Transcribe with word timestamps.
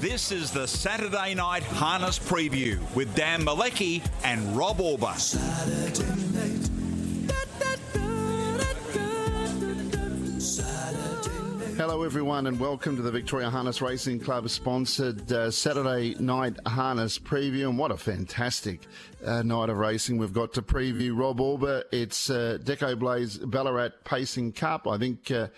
This 0.00 0.30
is 0.30 0.52
the 0.52 0.68
Saturday 0.68 1.34
Night 1.34 1.64
Harness 1.64 2.20
Preview 2.20 2.78
with 2.94 3.12
Dan 3.16 3.44
Malecki 3.44 4.00
and 4.22 4.56
Rob 4.56 4.78
Auber. 4.80 5.12
Hello, 11.76 12.04
everyone, 12.04 12.46
and 12.46 12.60
welcome 12.60 12.94
to 12.94 13.02
the 13.02 13.10
Victoria 13.10 13.50
Harness 13.50 13.82
Racing 13.82 14.20
Club 14.20 14.48
sponsored 14.48 15.32
uh, 15.32 15.50
Saturday 15.50 16.14
night 16.20 16.56
harness 16.64 17.18
preview. 17.18 17.68
And 17.68 17.76
what 17.76 17.90
a 17.90 17.96
fantastic 17.96 18.86
uh, 19.24 19.42
night 19.42 19.68
of 19.68 19.78
racing 19.78 20.16
we've 20.16 20.32
got 20.32 20.52
to 20.52 20.62
preview. 20.62 21.18
Rob 21.18 21.40
Auber, 21.40 21.82
it's 21.90 22.30
uh, 22.30 22.58
Deco 22.62 22.96
Glaze 22.96 23.38
Ballarat 23.38 23.90
Pacing 24.04 24.52
Cup. 24.52 24.86
I 24.86 24.96
think 24.96 25.28
uh, 25.32 25.48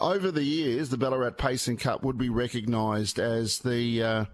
over 0.00 0.30
the 0.30 0.42
years, 0.42 0.88
the 0.88 0.96
Ballarat 0.96 1.32
Pacing 1.32 1.76
Cup 1.76 2.02
would 2.02 2.18
be 2.18 2.28
recognised 2.28 3.18
as 3.18 3.58
the 3.58 4.02
uh, 4.02 4.24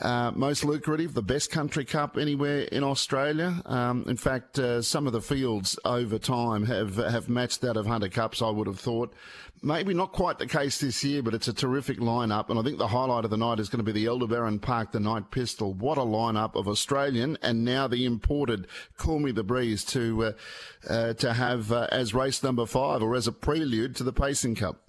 uh, 0.00 0.30
most 0.34 0.64
lucrative, 0.64 1.14
the 1.14 1.22
best 1.22 1.50
country 1.50 1.84
cup 1.84 2.16
anywhere 2.16 2.62
in 2.62 2.82
Australia. 2.82 3.60
Um, 3.66 4.04
in 4.08 4.16
fact, 4.16 4.58
uh, 4.58 4.80
some 4.82 5.06
of 5.06 5.12
the 5.12 5.20
fields 5.20 5.78
over 5.84 6.18
time 6.18 6.64
have 6.66 6.96
have 6.96 7.28
matched 7.28 7.60
that 7.60 7.76
of 7.76 7.86
Hunter 7.86 8.08
Cups. 8.08 8.40
I 8.40 8.50
would 8.50 8.66
have 8.66 8.80
thought. 8.80 9.12
Maybe 9.62 9.92
not 9.92 10.12
quite 10.12 10.38
the 10.38 10.46
case 10.46 10.78
this 10.78 11.04
year, 11.04 11.22
but 11.22 11.34
it's 11.34 11.48
a 11.48 11.52
terrific 11.52 11.98
lineup, 11.98 12.48
and 12.48 12.58
I 12.58 12.62
think 12.62 12.78
the 12.78 12.86
highlight 12.86 13.24
of 13.24 13.30
the 13.30 13.36
night 13.36 13.60
is 13.60 13.68
going 13.68 13.84
to 13.84 13.92
be 13.92 13.92
the 13.92 14.08
Aldebaran 14.08 14.58
Park, 14.58 14.92
the 14.92 15.00
Night 15.00 15.30
Pistol. 15.30 15.74
What 15.74 15.98
a 15.98 16.02
lineup 16.02 16.54
of 16.54 16.66
Australian 16.66 17.36
and 17.42 17.62
now 17.62 17.86
the 17.86 18.06
imported 18.06 18.68
Call 18.96 19.18
Me 19.18 19.32
the 19.32 19.42
Breeze 19.42 19.84
to 19.86 20.24
uh, 20.24 20.32
uh, 20.88 21.12
to 21.14 21.34
have 21.34 21.70
uh, 21.72 21.88
as 21.92 22.14
race 22.14 22.42
number 22.42 22.64
five 22.64 23.02
or 23.02 23.14
as 23.14 23.26
a 23.26 23.32
prelude 23.32 23.96
to 23.96 24.04
the 24.04 24.14
Pacing 24.14 24.54
Cup. 24.54 24.80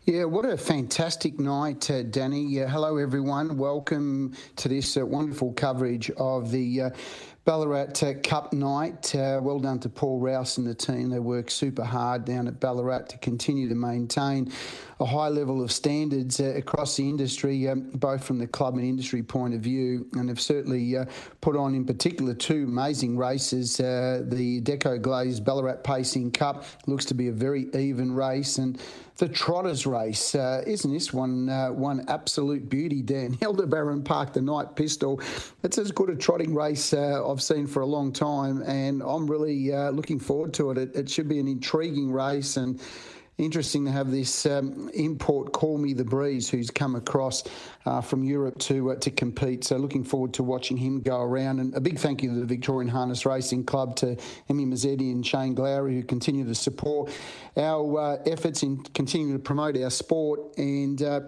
Yeah, 0.00 0.24
what 0.24 0.44
a 0.44 0.56
fantastic 0.56 1.38
night, 1.38 1.88
uh, 1.88 2.02
Danny. 2.02 2.60
Uh, 2.60 2.66
hello, 2.66 2.96
everyone. 2.96 3.56
Welcome 3.56 4.34
to 4.56 4.68
this 4.68 4.96
uh, 4.96 5.06
wonderful 5.06 5.52
coverage 5.52 6.10
of 6.12 6.50
the 6.50 6.80
uh, 6.80 6.90
Ballarat 7.44 8.02
uh, 8.02 8.14
Cup 8.24 8.52
night. 8.52 9.14
Uh, 9.14 9.38
well 9.40 9.60
done 9.60 9.78
to 9.80 9.88
Paul 9.88 10.18
Rouse 10.18 10.58
and 10.58 10.66
the 10.66 10.74
team. 10.74 11.10
They 11.10 11.20
work 11.20 11.52
super 11.52 11.84
hard 11.84 12.24
down 12.24 12.48
at 12.48 12.58
Ballarat 12.58 13.10
to 13.10 13.18
continue 13.18 13.68
to 13.68 13.76
maintain 13.76 14.52
a 15.02 15.06
high 15.06 15.28
level 15.28 15.62
of 15.62 15.72
standards 15.72 16.40
across 16.40 16.96
the 16.96 17.08
industry, 17.08 17.68
um, 17.68 17.90
both 17.94 18.24
from 18.24 18.38
the 18.38 18.46
club 18.46 18.74
and 18.74 18.84
industry 18.84 19.22
point 19.22 19.52
of 19.52 19.60
view. 19.60 20.06
And 20.14 20.28
they've 20.28 20.40
certainly 20.40 20.96
put 21.40 21.56
on, 21.56 21.74
in 21.74 21.84
particular, 21.84 22.34
two 22.34 22.64
amazing 22.64 23.18
races. 23.18 23.76
the 23.76 24.60
Deco 24.62 25.00
Glaze 25.00 25.40
Ballarat 25.40 25.82
Pacing 25.82 26.30
Cup 26.30 26.64
looks 26.86 27.04
to 27.06 27.14
be 27.14 27.28
a 27.28 27.32
very 27.32 27.68
even 27.74 28.14
race. 28.14 28.58
And 28.58 28.80
the 29.22 29.28
Trotters 29.28 29.86
race. 29.86 30.34
Uh, 30.34 30.62
isn't 30.66 30.92
this 30.92 31.12
one 31.12 31.48
uh, 31.48 31.68
one 31.68 32.04
absolute 32.08 32.68
beauty, 32.68 33.02
Dan? 33.02 33.38
Aldebaran 33.42 34.02
Park, 34.02 34.32
the 34.32 34.42
Night 34.42 34.74
Pistol. 34.74 35.20
It's 35.62 35.78
as 35.78 35.92
good 35.92 36.10
a 36.10 36.16
trotting 36.16 36.54
race 36.54 36.92
uh, 36.92 37.22
I've 37.30 37.42
seen 37.42 37.66
for 37.66 37.82
a 37.82 37.86
long 37.86 38.12
time, 38.12 38.62
and 38.62 39.02
I'm 39.02 39.30
really 39.30 39.72
uh, 39.72 39.90
looking 39.90 40.18
forward 40.18 40.52
to 40.54 40.70
it. 40.72 40.78
it. 40.78 40.96
It 40.96 41.10
should 41.10 41.28
be 41.28 41.38
an 41.38 41.46
intriguing 41.46 42.10
race 42.10 42.56
and 42.56 42.80
interesting 43.38 43.84
to 43.86 43.90
have 43.90 44.10
this 44.10 44.46
um, 44.46 44.90
import 44.94 45.52
Call 45.52 45.78
Me 45.78 45.92
the 45.94 46.04
Breeze, 46.04 46.48
who's 46.48 46.70
come 46.70 46.94
across 46.94 47.44
uh, 47.86 48.00
from 48.00 48.22
Europe 48.22 48.58
to 48.60 48.92
uh, 48.92 48.96
to 48.96 49.10
compete. 49.10 49.64
So 49.64 49.76
looking 49.76 50.04
forward 50.04 50.34
to 50.34 50.42
watching 50.42 50.76
him 50.76 51.00
go 51.00 51.20
around. 51.20 51.60
And 51.60 51.74
a 51.74 51.80
big 51.80 51.98
thank 51.98 52.22
you 52.22 52.30
to 52.30 52.40
the 52.40 52.46
Victorian 52.46 52.88
Harness 52.88 53.26
Racing 53.26 53.64
Club, 53.64 53.96
to 53.96 54.16
Emmy 54.48 54.66
Mazzetti 54.66 55.12
and 55.12 55.26
Shane 55.26 55.54
Glowry, 55.54 55.94
who 55.94 56.02
continue 56.02 56.44
to 56.44 56.54
support 56.54 57.10
our 57.56 57.98
uh, 57.98 58.16
efforts 58.26 58.62
in 58.62 58.82
continuing 58.94 59.32
to 59.32 59.38
promote 59.38 59.76
our 59.76 59.90
sport 59.90 60.56
and 60.58 61.02
uh, 61.02 61.20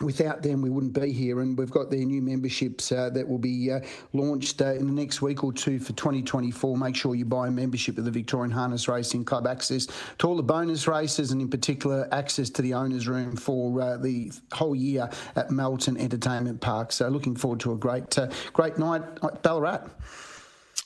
without 0.00 0.42
them, 0.42 0.62
we 0.62 0.70
wouldn't 0.70 0.92
be 0.92 1.12
here. 1.12 1.40
And 1.40 1.56
we've 1.56 1.70
got 1.70 1.90
their 1.90 2.04
new 2.04 2.22
memberships 2.22 2.92
uh, 2.92 3.10
that 3.10 3.28
will 3.28 3.38
be 3.38 3.70
uh, 3.70 3.80
launched 4.12 4.62
uh, 4.62 4.72
in 4.72 4.86
the 4.86 4.92
next 4.92 5.22
week 5.22 5.44
or 5.44 5.52
two 5.52 5.78
for 5.78 5.92
2024. 5.92 6.76
Make 6.76 6.96
sure 6.96 7.14
you 7.14 7.24
buy 7.24 7.48
a 7.48 7.50
membership 7.50 7.98
of 7.98 8.04
the 8.04 8.10
Victorian 8.10 8.50
Harness 8.50 8.88
Racing 8.88 9.24
Club, 9.24 9.46
access 9.46 9.86
to 10.18 10.26
all 10.26 10.36
the 10.36 10.42
bonus 10.42 10.86
races, 10.86 11.32
and 11.32 11.40
in 11.40 11.48
particular, 11.48 12.08
access 12.12 12.50
to 12.50 12.62
the 12.62 12.74
owners' 12.74 13.08
room 13.08 13.36
for 13.36 13.80
uh, 13.80 13.96
the 13.96 14.32
whole 14.52 14.74
year 14.74 15.08
at 15.36 15.50
Melton 15.50 15.96
Entertainment 15.96 16.60
Park. 16.60 16.92
So, 16.92 17.08
looking 17.08 17.36
forward 17.36 17.60
to 17.60 17.72
a 17.72 17.76
great, 17.76 18.18
uh, 18.18 18.28
great 18.52 18.78
night 18.78 19.02
at 19.22 19.42
Ballarat. 19.42 19.88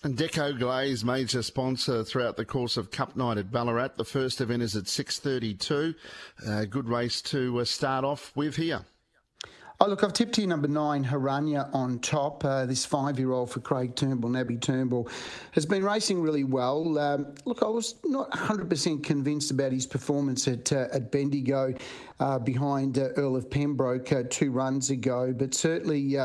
And 0.03 0.19
Deco 0.19 0.59
Glaze, 0.59 1.03
major 1.03 1.43
sponsor 1.43 2.05
throughout 2.05 2.37
the 2.37 2.45
course 2.45 2.77
of 2.77 2.91
Cup 2.91 3.17
Night 3.17 3.39
at 3.39 3.51
Ballarat. 3.51 3.97
The 3.97 4.05
first 4.05 4.43
event 4.43 4.63
is 4.63 4.77
at 4.77 4.85
6.32. 4.85 5.95
Uh, 6.47 6.65
good 6.67 6.91
race 6.91 7.23
to 7.23 7.65
start 7.65 8.05
off 8.05 8.31
with 8.37 8.57
here. 8.57 8.85
Oh, 9.81 9.89
look, 9.89 10.05
I've 10.05 10.13
tipped 10.13 10.37
here 10.37 10.47
number 10.47 10.69
nine, 10.69 11.05
Haranya 11.05 11.69
on 11.75 11.99
top. 11.99 12.45
Uh, 12.45 12.65
this 12.65 12.87
five 12.87 13.19
year 13.19 13.33
old 13.33 13.51
for 13.51 13.59
Craig 13.59 13.97
Turnbull, 13.97 14.31
Nabby 14.31 14.57
Turnbull, 14.57 15.09
has 15.51 15.67
been 15.67 15.85
racing 15.85 16.23
really 16.23 16.45
well. 16.45 16.97
Um, 16.97 17.35
look, 17.45 17.61
I 17.61 17.67
was 17.67 17.97
not 18.05 18.31
100% 18.31 19.03
convinced 19.03 19.51
about 19.51 19.73
his 19.73 19.85
performance 19.85 20.47
at, 20.47 20.73
uh, 20.73 20.87
at 20.93 21.11
Bendigo 21.11 21.75
uh, 22.21 22.39
behind 22.39 22.99
uh, 22.99 23.09
Earl 23.17 23.35
of 23.35 23.51
Pembroke 23.51 24.13
uh, 24.13 24.23
two 24.31 24.53
runs 24.53 24.91
ago, 24.91 25.35
but 25.37 25.55
certainly 25.55 26.17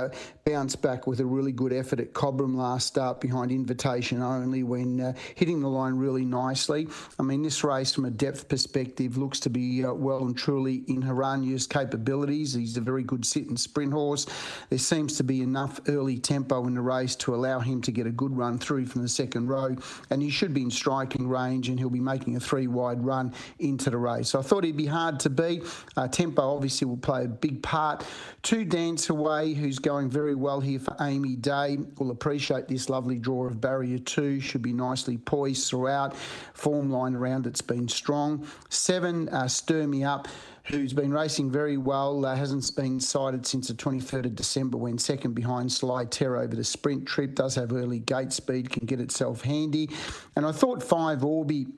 bounced 0.49 0.81
back 0.81 1.05
with 1.05 1.19
a 1.19 1.25
really 1.25 1.51
good 1.51 1.71
effort 1.71 1.99
at 1.99 2.11
Cobram 2.13 2.55
last 2.55 2.87
start 2.87 3.21
behind 3.21 3.51
Invitation 3.51 4.23
Only 4.23 4.63
when 4.63 4.99
uh, 4.99 5.13
hitting 5.35 5.59
the 5.59 5.67
line 5.67 5.93
really 5.93 6.25
nicely. 6.25 6.87
I 7.19 7.23
mean, 7.23 7.43
this 7.43 7.63
race 7.63 7.93
from 7.93 8.05
a 8.05 8.09
depth 8.09 8.49
perspective 8.49 9.15
looks 9.15 9.39
to 9.41 9.51
be 9.51 9.85
uh, 9.85 9.93
well 9.93 10.23
and 10.25 10.35
truly 10.35 10.83
in 10.87 11.03
Haranya's 11.03 11.67
capabilities. 11.67 12.55
He's 12.55 12.77
a 12.77 12.81
very 12.81 13.03
good 13.03 13.25
sit 13.25 13.45
and 13.45 13.59
sprint 13.59 13.93
horse. 13.93 14.25
There 14.71 14.79
seems 14.79 15.17
to 15.17 15.23
be 15.23 15.43
enough 15.43 15.81
early 15.87 16.17
tempo 16.17 16.65
in 16.65 16.73
the 16.73 16.81
race 16.81 17.15
to 17.17 17.35
allow 17.35 17.59
him 17.59 17.79
to 17.83 17.91
get 17.91 18.07
a 18.07 18.11
good 18.11 18.35
run 18.35 18.57
through 18.57 18.87
from 18.87 19.03
the 19.03 19.07
second 19.07 19.49
row, 19.49 19.75
and 20.09 20.19
he 20.19 20.31
should 20.31 20.55
be 20.55 20.63
in 20.63 20.71
striking 20.71 21.27
range 21.27 21.69
and 21.69 21.77
he'll 21.77 21.91
be 21.91 21.99
making 21.99 22.37
a 22.37 22.39
three 22.39 22.65
wide 22.65 23.05
run 23.05 23.35
into 23.59 23.91
the 23.91 23.97
race. 23.97 24.29
So 24.29 24.39
I 24.39 24.41
thought 24.41 24.63
he'd 24.63 24.75
be 24.75 24.87
hard 24.87 25.19
to 25.19 25.29
beat. 25.29 25.63
Uh, 25.95 26.07
tempo 26.07 26.41
obviously 26.41 26.87
will 26.87 26.97
play 26.97 27.25
a 27.25 27.27
big 27.27 27.61
part. 27.61 28.03
Two 28.41 28.65
Dance 28.65 29.11
Away, 29.11 29.53
who's 29.53 29.77
going 29.77 30.09
very 30.09 30.38
well 30.39 30.59
here 30.59 30.79
for 30.79 30.95
Amy 31.01 31.35
Day, 31.35 31.77
will 31.97 32.11
appreciate 32.11 32.67
this 32.67 32.89
lovely 32.89 33.19
draw 33.19 33.47
of 33.47 33.59
barrier 33.59 33.99
two. 33.99 34.39
Should 34.39 34.61
be 34.61 34.73
nicely 34.73 35.17
poised 35.17 35.69
throughout. 35.69 36.15
Form 36.53 36.89
line 36.89 37.15
around 37.15 37.45
it's 37.45 37.61
been 37.61 37.87
strong. 37.87 38.47
Seven, 38.69 39.29
uh, 39.29 39.47
Stir 39.47 39.87
Me 39.87 40.03
Up 40.03 40.27
who's 40.69 40.93
been 40.93 41.11
racing 41.11 41.49
very 41.49 41.77
well, 41.77 42.25
uh, 42.25 42.35
hasn't 42.35 42.75
been 42.75 42.99
sighted 42.99 43.45
since 43.45 43.67
the 43.67 43.73
23rd 43.73 44.25
of 44.25 44.35
December 44.35 44.77
when 44.77 44.97
second 44.97 45.33
behind 45.33 45.71
Sly 45.71 46.05
Terror 46.05 46.37
over 46.37 46.55
the 46.55 46.63
sprint 46.63 47.07
trip, 47.07 47.33
does 47.35 47.55
have 47.55 47.73
early 47.73 47.99
gate 47.99 48.31
speed, 48.31 48.69
can 48.69 48.85
get 48.85 48.99
itself 48.99 49.41
handy. 49.41 49.89
And 50.35 50.45
I 50.45 50.51
thought 50.51 50.83
five 50.83 51.19
Orby 51.19 51.71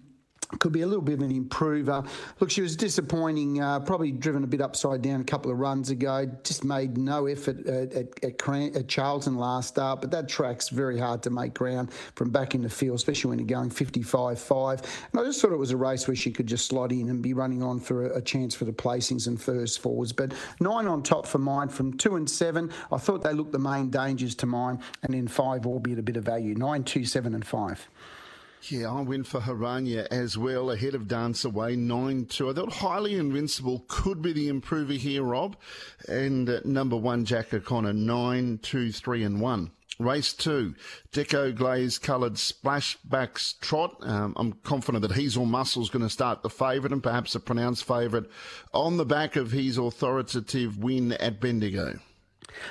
could 0.59 0.72
be 0.72 0.81
a 0.81 0.88
little 0.88 1.03
bit 1.03 1.13
of 1.13 1.22
an 1.22 1.31
improver. 1.31 2.03
Look, 2.40 2.52
she 2.52 2.62
was 2.62 2.75
disappointing, 2.75 3.62
uh, 3.62 3.79
probably 3.79 4.12
driven 4.12 4.44
a 4.44 4.47
bit 4.47 4.62
upside 4.62 5.02
down 5.02 5.22
a 5.22 5.24
couple 5.24 5.52
of 5.52 5.59
runs 5.59 5.90
ago. 5.90 6.25
Just 6.44 6.63
made 6.63 6.97
no 6.97 7.28
effort 7.28 7.66
at, 7.68 7.94
at, 7.94 8.24
at, 8.24 8.75
at, 8.75 8.88
Charlton 8.88 9.38
last 9.38 9.69
start, 9.69 10.02
but 10.02 10.12
that 10.12 10.28
track's 10.28 10.69
very 10.69 11.00
hard 11.00 11.24
to 11.24 11.29
make 11.29 11.53
ground 11.53 11.91
from 12.16 12.29
back 12.29 12.56
in 12.56 12.62
the 12.62 12.69
field, 12.69 12.96
especially 12.96 13.29
when 13.29 13.40
you're 13.40 13.47
going 13.47 13.69
55 13.69 14.40
5. 14.40 15.07
And 15.12 15.22
I 15.22 15.24
just 15.24 15.41
thought 15.41 15.52
it 15.52 15.57
was 15.57 15.72
a 15.72 15.78
race 15.78 16.07
where 16.07 16.16
she 16.16 16.31
could 16.31 16.47
just 16.47 16.68
slot 16.68 16.91
in 16.91 17.09
and 17.09 17.22
be 17.22 17.34
running 17.34 17.63
on 17.63 17.79
for 17.79 18.08
a, 18.08 18.18
a 18.18 18.22
chance 18.22 18.53
for 18.53 18.66
the 18.66 18.73
placings 18.73 19.28
and 19.28 19.41
first 19.41 19.79
forwards. 19.79 20.12
But 20.12 20.34
nine 20.59 20.88
on 20.88 21.03
top 21.03 21.25
for 21.25 21.38
mine 21.38 21.69
from 21.69 21.94
two 21.97 22.16
and 22.16 22.29
seven. 22.29 22.72
I 22.91 22.97
thought 22.97 23.23
they 23.23 23.34
looked 23.34 23.52
the 23.52 23.59
main 23.59 23.90
dangers 23.90 24.35
to 24.35 24.46
mine, 24.46 24.79
and 25.03 25.13
then 25.13 25.28
five, 25.28 25.66
albeit 25.66 26.00
a 26.00 26.03
bit 26.03 26.18
of 26.18 26.23
value. 26.23 26.56
Nine, 26.56 26.84
two, 26.84 27.06
seven, 27.06 27.34
and 27.34 27.46
five. 27.46 27.88
Yeah, 28.69 28.91
I 28.91 29.01
went 29.01 29.25
for 29.25 29.39
Haranya 29.39 30.05
as 30.11 30.38
well, 30.38 30.69
ahead 30.69 30.94
of 30.94 31.07
Dance 31.07 31.44
Away, 31.44 31.75
9 31.75 32.25
2. 32.25 32.49
I 32.49 32.53
thought 32.53 32.73
Highly 32.73 33.16
Invincible 33.16 33.85
could 33.88 34.22
be 34.22 34.33
the 34.33 34.49
improver 34.49 34.94
here, 34.94 35.23
Rob. 35.23 35.55
And 36.07 36.47
uh, 36.47 36.59
number 36.63 36.95
one, 36.95 37.25
Jack 37.25 37.53
O'Connor, 37.53 37.93
9 37.93 38.59
2 38.61 38.91
3 38.91 39.23
and 39.23 39.41
1. 39.41 39.72
Race 39.99 40.34
two, 40.34 40.73
Deco 41.11 41.53
Glaze 41.53 41.99
coloured 41.99 42.34
splashbacks 42.34 43.59
trot. 43.59 43.97
Um, 44.02 44.34
I'm 44.35 44.53
confident 44.53 45.03
that 45.03 45.16
He's 45.16 45.37
All 45.37 45.46
Muscle's 45.46 45.90
going 45.90 46.03
to 46.03 46.09
start 46.09 46.41
the 46.41 46.49
favourite 46.49 46.91
and 46.91 47.03
perhaps 47.03 47.35
a 47.35 47.40
pronounced 47.40 47.84
favourite 47.84 48.25
on 48.73 48.97
the 48.97 49.05
back 49.05 49.35
of 49.35 49.52
his 49.52 49.78
authoritative 49.78 50.78
win 50.78 51.14
at 51.14 51.40
Bendigo. 51.40 51.99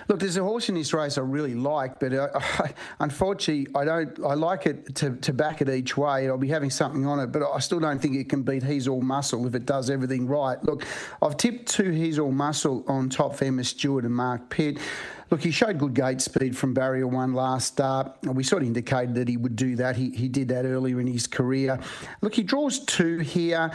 Look, 0.09 0.21
there's 0.21 0.37
a 0.37 0.43
horse 0.43 0.69
in 0.69 0.75
this 0.75 0.93
race 0.93 1.19
I 1.19 1.23
really 1.23 1.55
like, 1.55 1.99
but 2.01 2.13
uh, 2.13 2.29
I, 2.35 2.75
unfortunately, 3.01 3.73
I 3.75 3.85
don't. 3.85 4.19
I 4.25 4.35
like 4.35 4.67
it 4.67 4.95
to, 4.97 5.17
to 5.17 5.33
back 5.33 5.61
it 5.61 5.69
each 5.69 5.97
way. 5.97 6.29
I'll 6.29 6.39
be 6.39 6.49
having 6.49 6.71
something 6.71 7.07
on 7.07 7.21
it, 7.21 7.29
but 7.29 7.43
I 7.43 7.59
still 7.61 7.81
don't 7.81 8.01
think 8.01 8.17
it 8.17 8.29
can 8.29 8.43
beat 8.43 8.63
He's 8.63 8.89
All 8.89 9.03
Muscle 9.03 9.47
if 9.47 9.55
it 9.55 9.67
does 9.67 9.91
everything 9.91 10.27
right. 10.27 10.63
Look, 10.65 10.85
I've 11.23 11.37
tipped 11.37 11.69
two 11.69 11.91
He's 11.91 12.19
All 12.19 12.33
Muscle 12.33 12.85
on 12.89 13.09
top 13.09 13.37
for 13.37 13.45
Emma 13.45 13.65
Stewart 13.65 14.05
and 14.05 14.15
Mark 14.15 14.49
Pitt. 14.51 14.79
Look, 15.31 15.43
he 15.43 15.53
showed 15.53 15.79
good 15.79 15.95
gate 15.95 16.21
speed 16.21 16.57
from 16.57 16.75
barrier 16.75 17.07
one 17.07 17.35
last 17.35 17.69
start. 17.69 18.17
We 18.25 18.43
sort 18.43 18.63
of 18.63 18.67
indicated 18.67 19.15
that 19.15 19.29
he 19.29 19.37
would 19.37 19.55
do 19.55 19.77
that. 19.77 19.95
He, 19.95 20.11
he 20.11 20.29
did 20.29 20.49
that 20.49 20.65
earlier 20.65 21.01
in 21.01 21.07
his 21.07 21.29
career. 21.29 21.79
Look, 22.21 22.35
he 22.35 22.43
draws 22.43 22.81
two 22.81 23.19
here. 23.19 23.71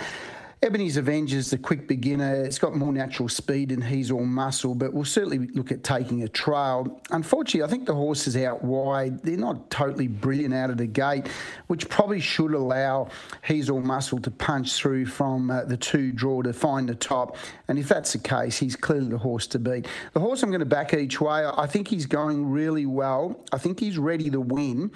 Ebony's 0.62 0.98
Avenger's 0.98 1.50
the 1.50 1.57
quick 1.57 1.88
beginner. 1.88 2.44
It's 2.44 2.57
got 2.57 2.75
more 2.75 2.92
natural 2.92 3.30
speed 3.30 3.72
and 3.72 3.84
he's 3.84 4.10
all 4.10 4.25
muscle, 4.25 4.74
but 4.74 4.94
we'll 4.94 5.06
certainly 5.06 5.48
look 5.54 5.72
at 5.72 5.84
taking 5.84 6.24
a 6.24 6.28
trail. 6.28 7.02
Unfortunately, 7.12 7.63
I 7.63 7.68
think 7.68 7.86
the 7.86 7.94
horse 7.94 8.25
is 8.25 8.38
out 8.38 8.63
wide. 8.63 9.22
They're 9.22 9.38
not 9.38 9.69
totally 9.69 10.07
brilliant 10.07 10.54
out 10.54 10.69
of 10.69 10.78
the 10.78 10.88
gate, 10.88 11.28
which 11.68 11.90
probably 11.90 12.19
should 12.19 12.54
allow 12.54 13.10
he's 13.46 13.69
all 13.69 13.81
muscle 13.81 14.19
to 14.19 14.31
punch 14.31 14.74
through 14.74 15.06
from 15.06 15.52
uh, 15.52 15.66
the 15.66 15.78
two 15.78 16.12
draw 16.12 16.42
to 16.42 16.54
find 16.54 16.90
the 16.90 16.96
top. 16.96 17.38
And 17.68 17.78
if 17.78 17.90
that's 17.90 18.13
the 18.13 18.19
case, 18.19 18.57
he's 18.57 18.75
clearly 18.75 19.10
the 19.10 19.18
horse 19.18 19.48
to 19.48 19.60
beat. 19.60 19.88
The 20.13 20.19
horse 20.19 20.42
I'm 20.42 20.50
going 20.50 20.60
to 20.60 20.66
back 20.66 20.94
each 20.94 21.19
way, 21.19 21.46
I 21.46 21.68
think 21.68 21.90
he's 21.90 22.06
going 22.06 22.50
really 22.50 22.86
well. 22.86 23.44
I 23.52 23.57
think 23.57 23.80
he's 23.80 23.98
ready 23.98 24.30
to 24.30 24.40
win 24.40 24.92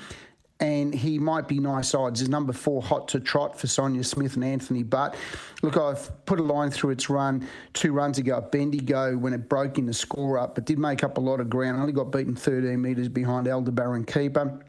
and 0.59 0.93
he 0.93 1.17
might 1.17 1.47
be 1.47 1.59
nice 1.59 1.93
odds. 1.93 2.21
Is 2.21 2.29
number 2.29 2.51
four 2.53 2.81
hot 2.81 3.07
to 3.09 3.19
trot 3.19 3.57
for 3.57 3.67
Sonia 3.67 4.03
Smith 4.03 4.35
and 4.35 4.43
Anthony 4.43 4.83
Butt. 4.83 5.15
Look, 5.61 5.77
I've 5.77 6.25
put 6.25 6.39
a 6.39 6.43
line 6.43 6.69
through 6.69 6.91
its 6.91 7.09
run 7.09 7.47
two 7.73 7.93
runs 7.93 8.17
ago 8.17 8.37
at 8.37 8.51
Bendigo 8.51 9.17
when 9.17 9.33
it 9.33 9.47
broke 9.47 9.77
in 9.77 9.85
the 9.85 9.93
score 9.93 10.37
up, 10.37 10.55
but 10.55 10.65
did 10.65 10.77
make 10.77 11.03
up 11.03 11.17
a 11.17 11.21
lot 11.21 11.39
of 11.39 11.49
ground. 11.49 11.79
Only 11.79 11.93
got 11.93 12.11
beaten 12.11 12.35
13 12.35 12.81
metres 12.81 13.07
behind 13.07 13.47
Aldebaran 13.47 14.03
Keeper. 14.03 14.59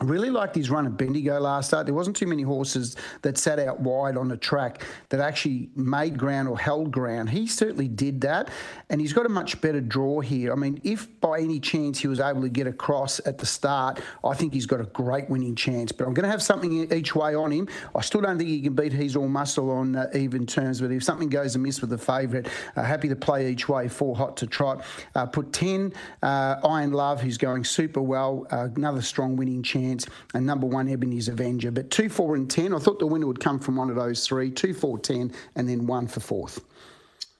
Really 0.00 0.30
liked 0.30 0.54
his 0.54 0.70
run 0.70 0.86
at 0.86 0.96
Bendigo 0.96 1.40
last 1.40 1.68
start. 1.68 1.86
There 1.86 1.94
wasn't 1.94 2.14
too 2.14 2.26
many 2.28 2.42
horses 2.42 2.94
that 3.22 3.36
sat 3.36 3.58
out 3.58 3.80
wide 3.80 4.16
on 4.16 4.28
the 4.28 4.36
track 4.36 4.84
that 5.08 5.18
actually 5.18 5.70
made 5.74 6.16
ground 6.16 6.48
or 6.48 6.56
held 6.56 6.92
ground. 6.92 7.30
He 7.30 7.48
certainly 7.48 7.88
did 7.88 8.20
that, 8.20 8.48
and 8.90 9.00
he's 9.00 9.12
got 9.12 9.26
a 9.26 9.28
much 9.28 9.60
better 9.60 9.80
draw 9.80 10.20
here. 10.20 10.52
I 10.52 10.54
mean, 10.54 10.80
if 10.84 11.20
by 11.20 11.40
any 11.40 11.58
chance 11.58 11.98
he 11.98 12.06
was 12.06 12.20
able 12.20 12.42
to 12.42 12.48
get 12.48 12.68
across 12.68 13.20
at 13.26 13.38
the 13.38 13.46
start, 13.46 14.00
I 14.24 14.34
think 14.34 14.54
he's 14.54 14.66
got 14.66 14.80
a 14.80 14.84
great 14.84 15.28
winning 15.28 15.56
chance. 15.56 15.90
But 15.90 16.06
I'm 16.06 16.14
going 16.14 16.24
to 16.24 16.30
have 16.30 16.42
something 16.42 16.92
each 16.92 17.16
way 17.16 17.34
on 17.34 17.50
him. 17.50 17.68
I 17.96 18.00
still 18.02 18.20
don't 18.20 18.38
think 18.38 18.50
he 18.50 18.60
can 18.60 18.74
beat 18.74 18.92
He's 18.92 19.16
All 19.16 19.28
Muscle 19.28 19.70
on 19.70 19.96
uh, 19.96 20.08
even 20.14 20.46
terms, 20.46 20.80
but 20.80 20.92
if 20.92 21.02
something 21.02 21.28
goes 21.28 21.56
amiss 21.56 21.80
with 21.80 21.90
the 21.90 21.98
favourite, 21.98 22.46
uh, 22.76 22.82
happy 22.84 23.08
to 23.08 23.16
play 23.16 23.50
each 23.50 23.68
way, 23.68 23.88
four 23.88 24.14
hot 24.14 24.36
to 24.36 24.46
trot. 24.46 24.84
Uh, 25.16 25.26
put 25.26 25.52
10, 25.52 25.92
uh, 26.22 26.56
Iron 26.64 26.92
Love, 26.92 27.20
who's 27.20 27.36
going 27.36 27.64
super 27.64 28.00
well, 28.00 28.46
uh, 28.52 28.68
another 28.76 29.02
strong 29.02 29.34
winning 29.34 29.62
chance 29.62 29.87
chance, 29.88 30.06
and 30.34 30.46
number 30.46 30.66
one, 30.66 30.88
Ebony's 30.88 31.28
Avenger. 31.28 31.70
But 31.70 31.90
two, 31.90 32.08
four, 32.08 32.36
and 32.36 32.50
10, 32.50 32.74
I 32.74 32.78
thought 32.78 32.98
the 32.98 33.06
winner 33.06 33.26
would 33.26 33.40
come 33.40 33.58
from 33.58 33.76
one 33.76 33.90
of 33.90 33.96
those 33.96 34.26
three 34.26 34.50
two, 34.50 34.74
four, 34.74 34.98
10, 34.98 35.32
and 35.54 35.68
then 35.68 35.86
one 35.86 36.06
for 36.06 36.20
fourth. 36.20 36.64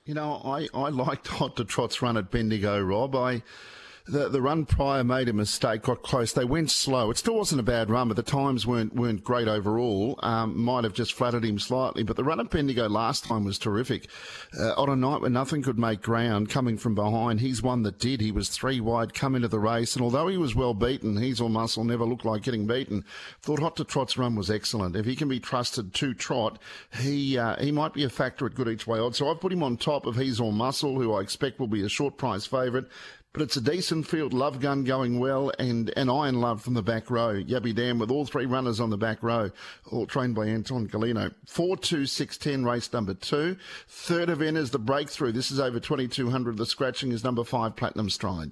You 0.05 0.15
know, 0.15 0.41
I, 0.45 0.69
I 0.73 0.89
liked 0.89 1.29
Hot 1.29 1.57
to 1.57 1.65
Trot's 1.65 2.01
run 2.03 2.17
at 2.17 2.31
Bendigo, 2.31 2.81
Rob. 2.81 3.15
I 3.15 3.43
the, 4.09 4.29
the 4.29 4.41
run 4.41 4.65
prior 4.65 5.05
made 5.05 5.29
a 5.29 5.33
mistake, 5.33 5.83
got 5.83 6.03
close. 6.03 6.33
They 6.33 6.45
went 6.45 6.71
slow. 6.71 7.11
It 7.11 7.19
still 7.19 7.37
wasn't 7.37 7.61
a 7.61 7.65
bad 7.65 7.91
run, 7.91 8.09
but 8.09 8.17
the 8.17 8.23
times 8.23 8.67
weren't 8.67 8.95
weren't 8.95 9.23
great 9.23 9.49
overall. 9.49 10.19
Um, 10.23 10.59
might 10.59 10.85
have 10.85 10.95
just 10.95 11.13
flattered 11.13 11.45
him 11.45 11.59
slightly, 11.59 12.03
but 12.03 12.17
the 12.17 12.25
run 12.25 12.41
at 12.41 12.51
Bendigo 12.51 12.89
last 12.89 13.25
time 13.25 13.45
was 13.45 13.59
terrific. 13.59 14.09
Uh, 14.59 14.73
on 14.75 14.89
a 14.89 14.97
night 14.97 15.21
when 15.21 15.33
nothing 15.33 15.63
could 15.63 15.79
make 15.79 16.01
ground, 16.01 16.49
coming 16.49 16.79
from 16.79 16.95
behind, 16.95 17.41
he's 17.41 17.63
one 17.63 17.83
that 17.83 17.99
did. 17.99 18.21
He 18.21 18.33
was 18.33 18.49
three 18.49 18.81
wide, 18.81 19.15
come 19.15 19.35
into 19.35 19.49
the 19.49 19.59
race, 19.59 19.95
and 19.95 20.03
although 20.03 20.29
he 20.29 20.39
was 20.39 20.55
well 20.55 20.75
beaten, 20.75 21.17
he's 21.17 21.41
all 21.41 21.49
muscle, 21.49 21.85
never 21.85 22.05
looked 22.05 22.25
like 22.25 22.43
getting 22.43 22.67
beaten. 22.67 23.05
Thought 23.43 23.61
Hot 23.61 23.77
to 23.77 23.85
Trot's 23.85 24.17
run 24.17 24.35
was 24.35 24.51
excellent. 24.51 24.97
If 24.97 25.07
he 25.07 25.17
can 25.17 25.29
be 25.29 25.41
trusted 25.41 25.93
to 25.95 26.15
trot, 26.15 26.59
he 26.99 27.37
uh, 27.37 27.57
he 27.63 27.73
might 27.73 27.93
be 27.93 28.05
a 28.05 28.11
factor 28.11 28.47
at 28.47 28.55
good 28.55 28.69
each 28.69 28.87
way 28.87 28.99
odds. 28.99 29.19
So 29.19 29.31
I've 29.31 29.41
put 29.41 29.53
him 29.53 29.63
on 29.63 29.77
top 29.77 30.07
of 30.07 30.17
He's 30.17 30.41
All 30.41 30.53
Muscle, 30.53 30.99
who 31.01 31.15
I 31.15 31.21
expect 31.21 31.61
will 31.61 31.67
be 31.67 31.85
a 31.85 31.89
short 31.89 32.17
price 32.17 32.47
favourite 32.47 32.87
but 33.39 33.45
it's 33.45 33.57
a 33.57 33.61
decent 33.61 34.05
field. 34.05 34.33
Love 34.33 34.59
Gun 34.59 34.83
going 34.83 35.21
well, 35.21 35.53
and, 35.61 35.93
and 35.97 36.11
Iron 36.11 36.41
Love 36.41 36.61
from 36.61 36.75
the 36.75 36.83
back 36.83 37.09
row. 37.09 37.41
Yabby 37.41 37.73
Dam 37.73 38.01
with 38.01 38.11
all 38.11 38.27
three 38.27 38.47
runners 38.47 38.81
on 38.81 38.91
the 38.91 38.97
back 38.97 39.23
row, 39.23 39.53
all 39.93 40.07
trained 40.07 40.35
by 40.35 40.49
Anton 40.49 40.89
Golino. 40.89 41.33
4 41.47 41.77
2 41.77 42.05
6 42.05 42.37
10, 42.37 42.65
race 42.65 42.93
number 42.93 43.15
two. 43.15 43.57
Third 43.87 44.29
event 44.29 44.57
is 44.57 44.73
the 44.73 44.81
breakthrough. 44.81 45.31
This 45.31 45.53
is 45.53 45.61
over 45.61 45.79
2200. 45.79 46.57
The 46.57 46.67
scratching 46.67 47.13
is 47.13 47.23
number 47.23 47.45
five, 47.45 47.77
Platinum 47.77 48.11
Stride. 48.11 48.51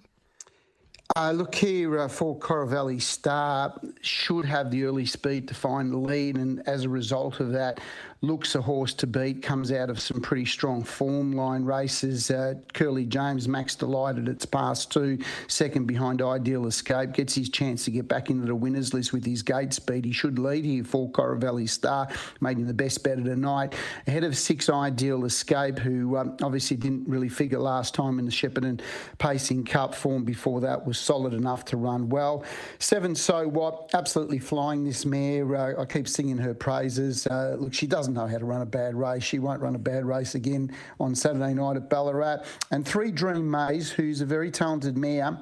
Uh, 1.16 1.32
look 1.32 1.56
here 1.56 1.98
uh, 1.98 2.08
for 2.08 2.38
Coravelli 2.38 3.02
Star 3.02 3.80
should 4.02 4.44
have 4.44 4.70
the 4.70 4.84
early 4.84 5.06
speed 5.06 5.48
to 5.48 5.54
find 5.54 5.92
the 5.92 5.98
lead, 5.98 6.36
and 6.36 6.62
as 6.68 6.84
a 6.84 6.88
result 6.88 7.40
of 7.40 7.50
that, 7.52 7.80
looks 8.22 8.54
a 8.54 8.60
horse 8.60 8.94
to 8.94 9.06
beat, 9.06 9.42
comes 9.42 9.70
out 9.70 9.90
of 9.90 10.00
some 10.00 10.20
pretty 10.20 10.44
strong 10.44 10.82
form 10.82 11.32
line 11.32 11.64
races. 11.64 12.30
Uh, 12.30 12.54
Curly 12.72 13.04
James, 13.04 13.46
Max 13.46 13.74
Delighted, 13.74 14.28
it's 14.28 14.46
past 14.46 14.90
two, 14.90 15.18
second 15.48 15.86
behind 15.86 16.22
Ideal 16.22 16.66
Escape, 16.66 17.12
gets 17.12 17.34
his 17.34 17.48
chance 17.48 17.84
to 17.84 17.90
get 17.90 18.08
back 18.08 18.30
into 18.30 18.46
the 18.46 18.54
winners 18.54 18.92
list 18.94 19.12
with 19.12 19.24
his 19.24 19.42
gate 19.42 19.72
speed. 19.72 20.04
He 20.04 20.12
should 20.12 20.38
lead 20.38 20.64
here 20.64 20.84
for 20.84 21.10
Coravelli 21.10 21.68
Star, 21.68 22.08
making 22.40 22.66
the 22.66 22.74
best 22.74 23.02
bet 23.04 23.18
of 23.18 23.24
the 23.24 23.36
night. 23.36 23.74
Ahead 24.06 24.24
of 24.24 24.36
six 24.36 24.68
Ideal 24.68 25.24
Escape, 25.24 25.78
who 25.78 26.16
um, 26.16 26.36
obviously 26.42 26.76
didn't 26.76 27.08
really 27.08 27.28
figure 27.28 27.58
last 27.58 27.94
time 27.94 28.18
in 28.18 28.24
the 28.24 28.30
Shepparton 28.30 28.80
Pacing 29.18 29.64
Cup 29.64 29.94
form 29.94 30.24
before 30.24 30.60
that 30.62 30.86
was 30.86 30.98
solid 30.98 31.34
enough 31.34 31.64
to 31.66 31.76
run 31.76 32.08
well. 32.08 32.44
Seven 32.78 33.14
So 33.14 33.46
What, 33.46 33.90
absolutely 33.94 34.38
flying 34.38 34.84
this 34.84 35.04
mare. 35.04 35.54
Uh, 35.54 35.82
I 35.82 35.84
keep 35.84 36.08
singing 36.08 36.38
her 36.38 36.54
praises. 36.54 37.26
Uh, 37.26 37.56
look, 37.58 37.74
she 37.74 37.86
doesn't 37.86 38.15
know 38.16 38.26
how 38.26 38.38
to 38.38 38.44
run 38.44 38.62
a 38.62 38.66
bad 38.66 38.94
race. 38.94 39.22
She 39.22 39.38
won't 39.38 39.60
run 39.60 39.74
a 39.74 39.78
bad 39.78 40.04
race 40.04 40.34
again 40.34 40.72
on 40.98 41.14
Saturday 41.14 41.54
night 41.54 41.76
at 41.76 41.88
Ballarat. 41.88 42.38
And 42.70 42.86
three 42.86 43.10
Dream 43.10 43.50
Maze, 43.50 43.90
who's 43.90 44.20
a 44.20 44.26
very 44.26 44.50
talented 44.50 44.96
mare. 44.96 45.38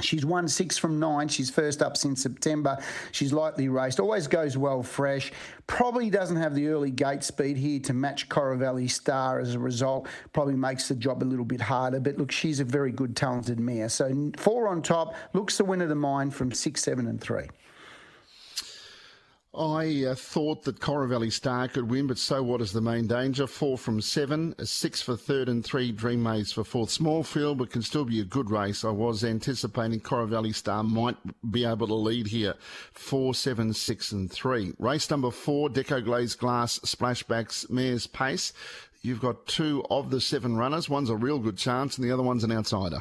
She's 0.00 0.26
won 0.26 0.46
six 0.48 0.76
from 0.76 0.98
nine. 0.98 1.28
She's 1.28 1.48
first 1.48 1.80
up 1.80 1.96
since 1.96 2.22
September. 2.22 2.78
She's 3.12 3.32
lightly 3.32 3.68
raced. 3.68 3.98
Always 3.98 4.26
goes 4.26 4.56
well 4.56 4.82
fresh. 4.82 5.32
Probably 5.66 6.10
doesn't 6.10 6.36
have 6.36 6.54
the 6.54 6.68
early 6.68 6.90
gate 6.90 7.22
speed 7.22 7.56
here 7.56 7.80
to 7.80 7.94
match 7.94 8.28
Coravelli 8.28 8.90
Star 8.90 9.40
as 9.40 9.54
a 9.54 9.58
result. 9.58 10.06
Probably 10.32 10.54
makes 10.54 10.88
the 10.88 10.94
job 10.94 11.22
a 11.22 11.24
little 11.24 11.44
bit 11.44 11.62
harder. 11.62 12.00
But 12.00 12.18
look, 12.18 12.30
she's 12.30 12.60
a 12.60 12.64
very 12.64 12.92
good, 12.92 13.16
talented 13.16 13.58
mare. 13.58 13.88
So 13.88 14.32
four 14.36 14.68
on 14.68 14.82
top. 14.82 15.14
Looks 15.32 15.56
the 15.56 15.64
winner 15.64 15.88
to 15.88 15.94
mine 15.94 16.30
from 16.30 16.52
six, 16.52 16.82
seven, 16.82 17.06
and 17.06 17.20
three. 17.20 17.46
I 19.58 20.04
uh, 20.04 20.14
thought 20.14 20.64
that 20.64 20.80
Coravelli 20.80 21.32
Star 21.32 21.66
could 21.68 21.90
win, 21.90 22.06
but 22.06 22.18
so 22.18 22.42
what 22.42 22.60
is 22.60 22.72
the 22.72 22.82
main 22.82 23.06
danger? 23.06 23.46
Four 23.46 23.78
from 23.78 24.02
seven, 24.02 24.54
six 24.62 25.00
for 25.00 25.16
third, 25.16 25.48
and 25.48 25.64
three 25.64 25.92
Dream 25.92 26.22
Maze 26.22 26.52
for 26.52 26.62
fourth. 26.62 26.90
Small 26.90 27.22
field, 27.22 27.58
but 27.58 27.70
can 27.70 27.80
still 27.80 28.04
be 28.04 28.20
a 28.20 28.24
good 28.24 28.50
race. 28.50 28.84
I 28.84 28.90
was 28.90 29.24
anticipating 29.24 30.00
Coravelli 30.00 30.54
Star 30.54 30.82
might 30.82 31.16
be 31.50 31.64
able 31.64 31.86
to 31.86 31.94
lead 31.94 32.26
here. 32.26 32.54
Four, 32.92 33.34
seven, 33.34 33.72
six, 33.72 34.12
and 34.12 34.30
three. 34.30 34.74
Race 34.78 35.10
number 35.10 35.30
four, 35.30 35.70
Deco 35.70 36.04
Glazed 36.04 36.38
Glass 36.38 36.78
Splashbacks 36.80 37.70
Mare's 37.70 38.06
Pace. 38.06 38.52
You've 39.00 39.20
got 39.20 39.46
two 39.46 39.84
of 39.88 40.10
the 40.10 40.20
seven 40.20 40.56
runners. 40.56 40.90
One's 40.90 41.10
a 41.10 41.16
real 41.16 41.38
good 41.38 41.56
chance, 41.56 41.96
and 41.96 42.06
the 42.06 42.12
other 42.12 42.22
one's 42.22 42.44
an 42.44 42.52
outsider. 42.52 42.98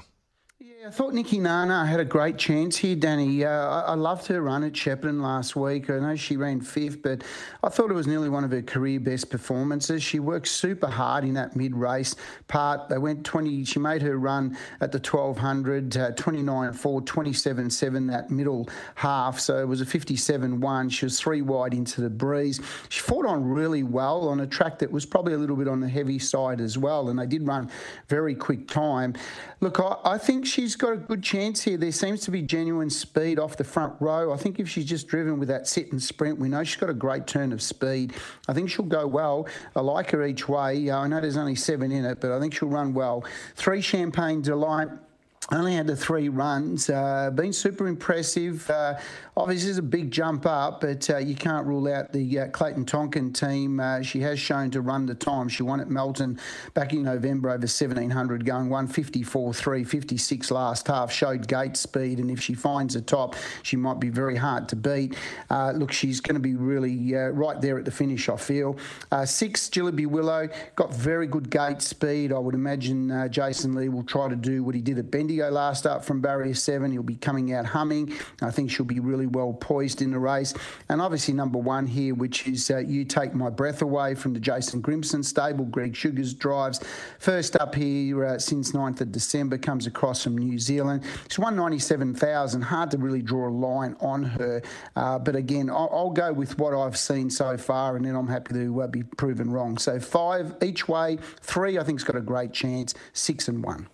I 0.86 0.92
thought 0.92 1.16
Nikki 1.16 1.40
Nana 1.40 1.84
had 1.84 2.00
a 2.00 2.06
great 2.06 2.38
chance 2.38 2.78
here, 2.78 2.96
Danny. 2.96 3.44
Uh, 3.44 3.50
I, 3.50 3.80
I, 3.80 3.94
loved 3.96 4.28
her 4.28 4.40
run 4.40 4.64
at 4.64 4.74
Shepparton 4.74 5.20
last 5.20 5.56
week. 5.56 5.90
I 5.90 5.98
know 5.98 6.16
she 6.16 6.38
ran 6.38 6.62
fifth, 6.62 7.02
but 7.02 7.24
I 7.64 7.70
thought 7.70 7.90
it 7.90 7.96
was 7.96 8.06
nearly 8.06 8.30
one 8.30 8.44
of 8.44 8.52
her 8.52 8.62
career 8.62 9.00
best 9.00 9.32
performances. 9.32 10.04
She 10.04 10.20
worked 10.20 10.48
super 10.48 10.86
hard 10.86 11.24
in 11.24 11.34
that 11.34 11.56
mid 11.56 11.76
race 11.76 12.16
part. 12.48 12.88
They 12.88 13.00
went 13.00 13.26
20, 13.26 13.66
she 13.66 13.80
made 13.80 14.04
her 14.04 14.20
run 14.20 14.56
at 14.80 14.92
the 14.92 15.00
1200, 15.00 15.98
uh, 15.98 16.12
29 16.12 16.74
4, 16.74 17.02
27 17.02 17.70
7, 17.72 18.08
that 18.08 18.30
middle 18.30 18.70
half. 18.94 19.40
So 19.40 19.58
it 19.58 19.68
was 19.68 19.82
a 19.82 19.88
57 19.88 20.60
1. 20.60 20.90
She 20.90 21.06
was 21.08 21.20
three 21.20 21.42
wide 21.42 21.74
into 21.74 22.02
the 22.02 22.12
breeze. 22.12 22.62
She 22.90 23.00
fought 23.00 23.26
on 23.26 23.44
really 23.44 23.82
well 23.82 24.30
on 24.30 24.42
a 24.42 24.46
track 24.46 24.78
that 24.80 24.92
was 24.92 25.04
probably 25.04 25.34
a 25.34 25.38
little 25.40 25.56
bit 25.56 25.68
on 25.68 25.80
the 25.80 25.90
heavy 25.90 26.20
side 26.20 26.62
as 26.62 26.78
well, 26.78 27.10
and 27.10 27.18
they 27.18 27.26
did 27.26 27.48
run 27.48 27.72
very 28.08 28.36
quick 28.36 28.68
time. 28.68 29.16
Look, 29.62 29.80
I, 29.80 29.96
I 30.06 30.18
think 30.20 30.46
she's 30.46 30.75
she's 30.76 30.82
got 30.82 30.92
a 30.92 30.98
good 30.98 31.24
chance 31.24 31.64
here. 31.64 31.78
There 31.78 31.90
seems 31.94 32.20
to 32.22 32.32
be 32.32 32.42
genuine 32.42 32.90
speed 32.90 33.40
off 33.40 33.56
the 33.56 33.64
front 33.64 33.94
row. 34.02 34.34
I 34.34 34.36
think 34.36 34.60
if 34.60 34.68
she's 34.68 34.84
just 34.84 35.08
driven 35.08 35.40
with 35.40 35.48
that 35.48 35.70
sit 35.70 35.90
and 35.94 36.04
sprint, 36.04 36.38
we 36.38 36.50
know 36.50 36.66
she's 36.66 36.76
got 36.76 36.90
a 36.90 36.94
great 36.94 37.28
turn 37.28 37.54
of 37.54 37.62
speed. 37.62 38.12
I 38.50 38.54
think 38.54 38.70
she'll 38.70 38.84
go 38.84 39.08
well. 39.08 39.48
I 39.74 39.80
like 39.80 40.12
her 40.12 40.26
each 40.26 40.50
way. 40.50 40.90
Uh, 40.90 41.00
I 41.00 41.08
know 41.08 41.22
there's 41.22 41.38
only 41.38 41.56
seven 41.56 41.94
in 41.94 42.04
it, 42.04 42.20
but 42.20 42.34
I 42.34 42.42
think 42.42 42.54
she'll 42.54 42.68
run 42.68 42.94
well. 42.94 43.24
Three 43.56 43.80
Champagne 43.80 44.42
Delight 44.42 44.90
only 45.52 45.76
had 45.76 45.86
the 45.86 45.96
three 45.96 46.28
runs. 46.28 46.90
Uh, 46.90 47.30
been 47.30 47.54
super 47.54 47.88
impressive. 47.88 48.68
Uh, 48.68 48.98
obviously, 49.38 49.70
it's 49.70 49.78
a 49.78 49.84
big 49.84 50.10
jump 50.10 50.48
up, 50.48 50.82
but 50.82 51.08
uh, 51.10 51.18
you 51.18 51.36
can't 51.36 51.68
rule 51.68 51.88
out 51.88 52.12
the 52.12 52.40
uh, 52.40 52.48
Clayton 52.48 52.86
Tonkin 52.86 53.32
team. 53.32 53.80
Uh, 53.80 54.02
she 54.02 54.22
has 54.22 54.40
shown 54.40 54.72
to 54.72 54.82
run 54.82 55.06
the 55.06 55.14
time. 55.14 55.48
She 55.48 55.62
won 55.62 55.80
at 55.80 55.90
Melton 55.90 56.40
back 56.74 56.94
in 56.94 57.04
November 57.04 57.50
over 57.50 57.60
1700, 57.60 58.44
going 58.44 58.70
154 58.70 59.54
3, 59.54 59.84
56 59.84 60.52
last 60.52 60.88
half. 60.88 61.12
Showed 61.12 61.48
gate 61.48 61.78
speed, 61.78 62.20
and 62.20 62.32
if 62.32 62.42
she 62.42 62.56
finds 62.56 62.96
the 62.96 63.02
top, 63.02 63.36
she 63.62 63.76
might 63.76 64.00
be 64.00 64.10
very 64.10 64.36
hard 64.36 64.68
to 64.70 64.76
beat. 64.76 65.16
Uh, 65.52 65.72
look, 65.72 65.92
she's 65.92 66.22
going 66.22 66.36
to 66.36 66.42
be 66.42 66.56
really 66.56 67.14
right 67.14 67.62
there 67.62 67.78
at 67.78 67.86
the 67.86 67.92
finish, 67.92 68.30
I 68.30 68.38
feel. 68.38 68.78
six, 69.26 69.70
Jillaby 69.70 70.08
Willow, 70.08 70.50
got 70.76 70.92
very 70.94 71.28
good 71.28 71.52
gate 71.52 71.84
speed. 71.84 72.34
I 72.34 72.40
would 72.40 72.56
imagine 72.56 73.30
Jason 73.32 73.76
Lee 73.76 73.90
will 73.90 74.04
try 74.04 74.28
to 74.28 74.36
do 74.36 74.64
what 74.64 74.74
he 74.74 74.82
did 74.82 74.98
at 74.98 75.12
Bendy 75.12 75.35
Indigo 75.36 75.52
last 75.52 75.86
up 75.86 76.06
from 76.06 76.22
barrier 76.22 76.54
seven. 76.54 76.92
He'll 76.92 77.04
be 77.04 77.16
coming 77.16 77.54
out 77.54 77.66
humming. 77.66 78.14
I 78.42 78.52
think 78.52 78.72
she'll 78.72 78.86
be 78.86 79.02
really 79.02 79.28
well 79.28 79.52
poised 79.52 80.02
in 80.02 80.12
the 80.12 80.20
race. 80.20 80.54
And 80.88 81.02
obviously, 81.02 81.34
number 81.34 81.58
one 81.58 81.86
here, 81.88 82.16
which 82.16 82.48
is 82.48 82.72
uh, 82.72 82.78
You 82.78 83.04
Take 83.04 83.34
My 83.34 83.50
Breath 83.50 83.82
Away 83.82 84.16
from 84.16 84.34
the 84.34 84.40
Jason 84.40 84.82
Grimson 84.82 85.24
stable. 85.24 85.66
Greg 85.66 85.94
Sugars 85.94 86.34
drives. 86.34 86.80
First 87.20 87.58
up 87.58 87.76
here 87.76 88.24
uh, 88.26 88.40
since 88.40 88.72
9th 88.72 89.02
of 89.02 89.12
December, 89.12 89.58
comes 89.58 89.88
across 89.88 90.24
from 90.24 90.38
New 90.38 90.58
Zealand. 90.58 91.04
She's 91.28 91.40
197,000. 91.40 92.62
Hard 92.62 92.92
to 92.92 92.98
really 92.98 93.22
draw 93.22 93.50
a 93.50 93.52
line 93.52 93.98
on 94.00 94.24
her. 94.24 94.62
Uh, 94.96 95.20
but 95.20 95.36
again, 95.36 95.70
I'll, 95.70 95.90
I'll, 95.92 96.16
go 96.16 96.32
with 96.32 96.58
what 96.58 96.74
I've 96.74 96.98
seen 96.98 97.30
so 97.30 97.58
far, 97.58 97.98
and 97.98 98.06
then 98.06 98.16
I'm 98.16 98.28
happy 98.28 98.54
to 98.54 98.84
uh, 98.84 98.88
be 98.88 99.04
proven 99.04 99.52
wrong. 99.52 99.78
So 99.78 100.00
five 100.00 100.56
each 100.62 100.88
way. 100.88 101.18
Three, 101.42 101.78
I 101.78 101.84
think, 101.84 102.00
has 102.00 102.06
got 102.06 102.16
a 102.16 102.22
great 102.22 102.54
chance. 102.54 102.94
Six 103.12 103.50
and 103.50 103.62
one. 103.62 103.90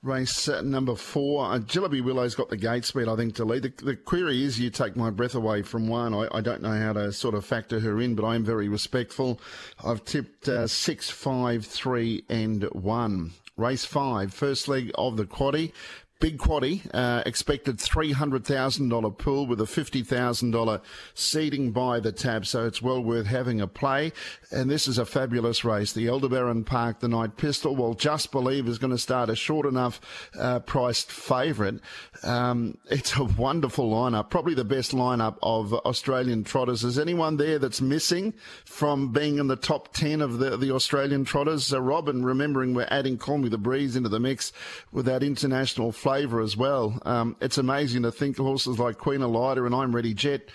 Race 0.00 0.46
number 0.48 0.94
four, 0.94 1.46
uh, 1.46 1.58
Jillaby 1.58 2.00
Willow's 2.00 2.36
got 2.36 2.50
the 2.50 2.56
gate 2.56 2.84
speed, 2.84 3.08
I 3.08 3.16
think, 3.16 3.34
to 3.34 3.44
lead. 3.44 3.64
The, 3.64 3.84
the 3.84 3.96
query 3.96 4.44
is 4.44 4.60
you 4.60 4.70
take 4.70 4.94
my 4.94 5.10
breath 5.10 5.34
away 5.34 5.62
from 5.62 5.88
one. 5.88 6.14
I, 6.14 6.28
I, 6.32 6.40
don't 6.40 6.62
know 6.62 6.78
how 6.78 6.92
to 6.92 7.12
sort 7.12 7.34
of 7.34 7.44
factor 7.44 7.80
her 7.80 8.00
in, 8.00 8.14
but 8.14 8.24
I 8.24 8.36
am 8.36 8.44
very 8.44 8.68
respectful. 8.68 9.40
I've 9.84 10.04
tipped 10.04 10.48
uh, 10.48 10.68
six, 10.68 11.10
five, 11.10 11.66
three, 11.66 12.24
and 12.28 12.62
one. 12.72 13.32
Race 13.56 13.84
five, 13.84 14.32
first 14.32 14.68
leg 14.68 14.92
of 14.94 15.16
the 15.16 15.24
quaddy. 15.24 15.72
Big 16.20 16.36
Quaddy, 16.36 16.82
uh, 16.92 17.22
expected 17.26 17.76
$300,000 17.76 19.18
pool 19.18 19.46
with 19.46 19.60
a 19.60 19.64
$50,000 19.64 20.80
seeding 21.14 21.70
by 21.70 22.00
the 22.00 22.10
tab, 22.10 22.44
so 22.44 22.66
it's 22.66 22.82
well 22.82 23.00
worth 23.00 23.26
having 23.26 23.60
a 23.60 23.68
play. 23.68 24.12
And 24.50 24.68
this 24.68 24.88
is 24.88 24.98
a 24.98 25.06
fabulous 25.06 25.64
race. 25.64 25.92
The 25.92 26.08
Aldebaran 26.08 26.64
Park, 26.64 26.98
the 26.98 27.06
Night 27.06 27.36
Pistol, 27.36 27.76
well, 27.76 27.94
Just 27.94 28.32
Believe 28.32 28.66
is 28.66 28.78
going 28.78 28.90
to 28.90 28.98
start 28.98 29.30
a 29.30 29.36
short 29.36 29.64
enough 29.64 30.00
uh, 30.36 30.58
priced 30.58 31.12
favourite. 31.12 31.78
Um, 32.24 32.78
it's 32.90 33.14
a 33.16 33.22
wonderful 33.22 33.88
lineup, 33.88 34.28
probably 34.28 34.54
the 34.54 34.64
best 34.64 34.90
lineup 34.90 35.36
of 35.40 35.72
Australian 35.72 36.42
trotters. 36.42 36.82
Is 36.82 36.98
anyone 36.98 37.36
there 37.36 37.60
that's 37.60 37.80
missing 37.80 38.34
from 38.64 39.12
being 39.12 39.38
in 39.38 39.46
the 39.46 39.54
top 39.54 39.92
10 39.92 40.20
of 40.20 40.38
the, 40.38 40.56
the 40.56 40.72
Australian 40.74 41.24
trotters? 41.24 41.72
Uh, 41.72 41.80
Rob, 41.80 42.08
and 42.08 42.26
remembering 42.26 42.74
we're 42.74 42.88
adding 42.90 43.18
Call 43.18 43.38
Me 43.38 43.48
the 43.48 43.56
Breeze 43.56 43.94
into 43.94 44.08
the 44.08 44.18
mix 44.18 44.52
with 44.90 45.06
that 45.06 45.22
international 45.22 45.92
as 46.08 46.56
well. 46.56 46.98
Um, 47.04 47.36
it's 47.40 47.58
amazing 47.58 48.02
to 48.02 48.12
think 48.12 48.38
horses 48.38 48.78
like 48.78 48.96
Queen 48.96 49.20
Elida 49.20 49.66
and 49.66 49.74
I'm 49.74 49.94
Ready 49.94 50.14
Jet 50.14 50.48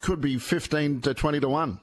could 0.00 0.20
be 0.20 0.38
15 0.38 1.00
to 1.00 1.14
20 1.14 1.40
to 1.40 1.48
1. 1.48 1.80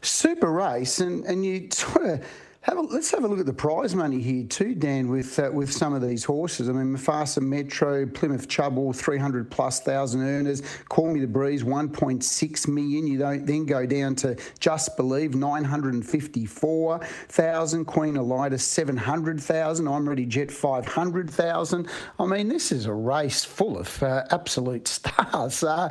Super 0.00 0.50
race, 0.50 1.00
and, 1.00 1.24
and 1.24 1.44
you 1.44 1.68
sort 1.70 2.06
of 2.10 2.24
have 2.68 2.78
a, 2.78 2.82
let's 2.82 3.10
have 3.12 3.24
a 3.24 3.28
look 3.28 3.40
at 3.40 3.46
the 3.46 3.52
prize 3.52 3.94
money 3.94 4.20
here 4.20 4.44
too, 4.44 4.74
Dan, 4.74 5.08
with 5.08 5.38
uh, 5.38 5.50
with 5.50 5.72
some 5.72 5.94
of 5.94 6.02
these 6.02 6.22
horses. 6.24 6.68
I 6.68 6.72
mean, 6.72 6.94
Mufasa 6.94 7.40
Metro, 7.40 8.04
Plymouth 8.06 8.46
Chubble, 8.46 8.94
300 8.94 9.50
plus 9.50 9.80
thousand 9.80 10.20
earners. 10.22 10.62
Call 10.88 11.10
Me 11.12 11.20
the 11.20 11.26
Breeze, 11.26 11.64
1.6 11.64 12.68
million. 12.68 13.06
You 13.06 13.16
don't 13.18 13.46
then 13.46 13.64
go 13.64 13.86
down 13.86 14.14
to 14.16 14.36
Just 14.60 14.98
Believe, 14.98 15.34
954,000. 15.34 17.86
Queen 17.86 18.14
Elida, 18.14 18.60
700,000. 18.60 19.88
I'm 19.88 20.08
Ready 20.08 20.26
Jet, 20.26 20.50
500,000. 20.50 21.88
I 22.18 22.26
mean, 22.26 22.48
this 22.48 22.70
is 22.70 22.84
a 22.84 22.92
race 22.92 23.44
full 23.44 23.78
of 23.78 24.02
uh, 24.02 24.24
absolute 24.30 24.86
stars. 24.88 25.62
Uh, 25.62 25.88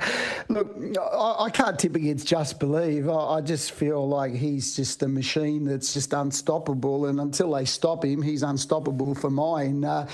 look, 0.48 0.78
I, 1.00 1.46
I, 1.46 1.50
can't 1.50 1.80
tip 1.80 1.96
against 1.96 2.28
Just 2.28 2.60
Believe. 2.60 3.10
I, 3.10 3.38
I 3.38 3.42
just 3.42 3.72
feel 3.72 4.08
like 4.08 4.34
he's 4.34 4.76
just 4.76 5.02
a 5.02 5.08
machine 5.08 5.66
that's 5.66 5.92
just 5.94 6.14
unstoppable 6.14 6.67
unstoppable, 6.68 7.06
and 7.06 7.20
until 7.20 7.54
they 7.54 7.66
stop 7.66 8.04
him, 8.04 8.22
he's 8.22 8.44
unstoppable 8.44 9.16
for 9.16 9.30
mine. 9.30 9.84
Uh, 9.84 10.08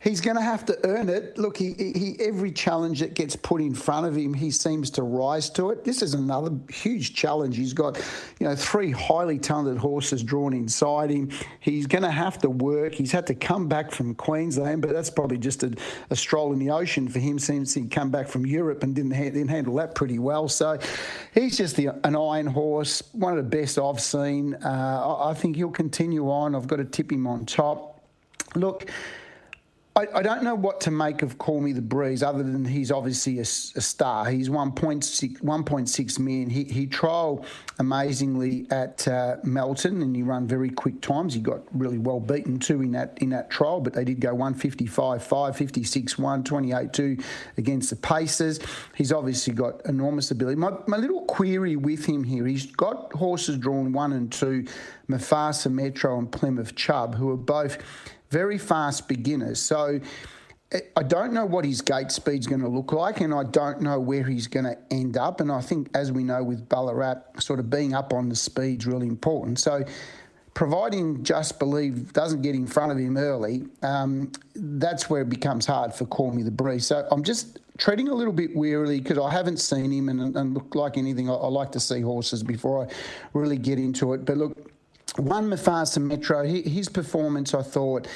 he's 0.00 0.20
going 0.20 0.36
to 0.36 0.42
have 0.42 0.64
to 0.66 0.78
earn 0.84 1.08
it. 1.08 1.36
Look, 1.38 1.56
he, 1.58 1.74
he, 1.74 2.16
every 2.20 2.50
challenge 2.50 3.00
that 3.00 3.14
gets 3.14 3.36
put 3.36 3.60
in 3.60 3.74
front 3.74 4.06
of 4.06 4.16
him, 4.16 4.34
he 4.34 4.50
seems 4.50 4.90
to 4.90 5.02
rise 5.02 5.50
to 5.50 5.70
it. 5.70 5.84
This 5.84 6.02
is 6.02 6.14
another 6.14 6.56
huge 6.70 7.14
challenge. 7.14 7.56
He's 7.56 7.72
got, 7.72 7.98
you 8.38 8.48
know, 8.48 8.56
three 8.56 8.90
highly 8.90 9.38
talented 9.38 9.76
horses 9.78 10.22
drawn 10.22 10.54
inside 10.54 11.10
him. 11.10 11.30
He's 11.60 11.86
going 11.86 12.02
to 12.02 12.10
have 12.10 12.38
to 12.38 12.50
work. 12.50 12.94
He's 12.94 13.12
had 13.12 13.26
to 13.28 13.34
come 13.34 13.68
back 13.68 13.92
from 13.92 14.14
Queensland, 14.14 14.82
but 14.82 14.90
that's 14.92 15.10
probably 15.10 15.38
just 15.38 15.62
a, 15.62 15.74
a 16.08 16.16
stroll 16.16 16.52
in 16.52 16.58
the 16.58 16.70
ocean 16.70 17.08
for 17.08 17.18
him 17.18 17.38
since 17.38 17.74
he 17.74 17.86
come 17.86 18.10
back 18.10 18.28
from 18.28 18.46
Europe 18.46 18.82
and 18.82 18.94
didn't, 18.94 19.12
ha- 19.12 19.24
didn't 19.24 19.48
handle 19.48 19.74
that 19.74 19.94
pretty 19.94 20.18
well. 20.18 20.48
So 20.48 20.78
he's 21.34 21.56
just 21.58 21.76
the, 21.76 21.90
an 22.04 22.16
iron 22.16 22.46
horse, 22.46 23.02
one 23.12 23.36
of 23.36 23.44
the 23.50 23.56
best 23.56 23.78
I've 23.78 24.00
seen. 24.00 24.54
Uh, 24.54 24.68
I, 24.68 25.30
I 25.30 25.34
think 25.34 25.56
he'll 25.56 25.70
continue 25.70 26.30
on. 26.30 26.54
I've 26.54 26.66
got 26.66 26.76
to 26.76 26.84
tip 26.84 27.12
him 27.12 27.26
on 27.26 27.44
top. 27.44 28.00
Look, 28.56 28.90
I, 29.96 30.06
I, 30.14 30.22
don't 30.22 30.44
know 30.44 30.54
what 30.54 30.80
to 30.82 30.92
make 30.92 31.22
of 31.22 31.36
Call 31.38 31.60
Me 31.60 31.72
the 31.72 31.82
Breeze, 31.82 32.22
other 32.22 32.44
than 32.44 32.64
he's 32.64 32.92
obviously 32.92 33.38
a, 33.38 33.42
a 33.42 33.44
star. 33.44 34.24
He's 34.26 34.48
1.6, 34.48 35.42
1.6 35.42 36.18
million. 36.20 36.48
He, 36.48 36.62
he 36.62 36.86
trialled 36.86 37.44
amazingly 37.80 38.68
at 38.70 39.08
uh, 39.08 39.38
Melton 39.42 40.00
and 40.02 40.14
he 40.14 40.22
ran 40.22 40.46
very 40.46 40.70
quick 40.70 41.00
times. 41.00 41.34
He 41.34 41.40
got 41.40 41.62
really 41.72 41.98
well 41.98 42.20
beaten 42.20 42.60
too 42.60 42.82
in 42.82 42.92
that 42.92 43.18
in 43.20 43.30
that 43.30 43.50
trial, 43.50 43.80
but 43.80 43.92
they 43.92 44.04
did 44.04 44.20
go 44.20 44.32
155 44.32 45.24
5, 45.24 45.56
56 45.56 46.18
1, 46.18 46.44
28 46.44 46.92
2 46.92 47.16
against 47.56 47.90
the 47.90 47.96
Pacers. 47.96 48.60
He's 48.94 49.12
obviously 49.12 49.54
got 49.54 49.84
enormous 49.86 50.30
ability. 50.30 50.56
My, 50.56 50.72
my 50.86 50.98
little 50.98 51.22
query 51.22 51.74
with 51.74 52.04
him 52.04 52.22
here, 52.22 52.46
he's 52.46 52.66
got 52.66 53.12
horses 53.14 53.56
drawn 53.56 53.92
one 53.92 54.12
and 54.12 54.30
two, 54.30 54.66
Mufasa 55.10 55.70
Metro 55.70 56.18
and 56.18 56.30
Plymouth 56.30 56.74
Chubb, 56.74 57.14
who 57.14 57.30
are 57.30 57.36
both 57.36 57.78
very 58.30 58.58
fast 58.58 59.08
beginners. 59.08 59.60
So 59.60 60.00
eh, 60.72 60.80
I 60.96 61.02
don't 61.02 61.32
know 61.32 61.44
what 61.44 61.64
his 61.64 61.80
gate 61.82 62.10
speed's 62.10 62.46
going 62.46 62.62
to 62.62 62.68
look 62.68 62.92
like, 62.92 63.20
and 63.20 63.34
I 63.34 63.44
don't 63.44 63.80
know 63.80 63.98
where 64.00 64.24
he's 64.24 64.46
going 64.46 64.66
to 64.66 64.78
end 64.90 65.16
up. 65.16 65.40
And 65.40 65.50
I 65.50 65.60
think, 65.60 65.90
as 65.94 66.12
we 66.12 66.24
know 66.24 66.42
with 66.42 66.68
Ballarat, 66.68 67.22
sort 67.38 67.58
of 67.58 67.68
being 67.70 67.94
up 67.94 68.12
on 68.12 68.28
the 68.28 68.36
speed's 68.36 68.86
really 68.86 69.08
important. 69.08 69.58
So, 69.58 69.84
providing 70.54 71.22
Just 71.22 71.58
Believe 71.58 72.12
doesn't 72.12 72.42
get 72.42 72.54
in 72.54 72.66
front 72.66 72.92
of 72.92 72.98
him 72.98 73.16
early, 73.16 73.64
um, 73.82 74.30
that's 74.54 75.08
where 75.08 75.22
it 75.22 75.28
becomes 75.28 75.66
hard 75.66 75.94
for 75.94 76.06
Call 76.06 76.32
Me 76.32 76.42
the 76.42 76.50
Breeze. 76.50 76.86
So, 76.86 77.06
I'm 77.10 77.24
just 77.24 77.58
treading 77.80 78.08
a 78.08 78.14
little 78.14 78.32
bit 78.32 78.54
wearily 78.54 79.00
because 79.00 79.18
I 79.18 79.30
haven't 79.30 79.56
seen 79.56 79.90
him 79.90 80.08
and, 80.08 80.36
and 80.36 80.54
look 80.54 80.74
like 80.74 80.96
anything. 80.96 81.28
I, 81.28 81.32
I, 81.32 81.48
like 81.48 81.72
to 81.72 81.80
see 81.80 82.00
horses 82.00 82.42
before 82.42 82.84
I 82.84 82.92
really 83.32 83.56
get 83.56 83.78
into 83.78 84.12
it. 84.12 84.24
But 84.24 84.36
look, 84.36 84.70
one 85.18 85.50
Mufasa 85.50 86.00
Metro, 86.02 86.44
his 86.44 86.88
performance, 86.88 87.54
I 87.54 87.62
thought, 87.62 88.06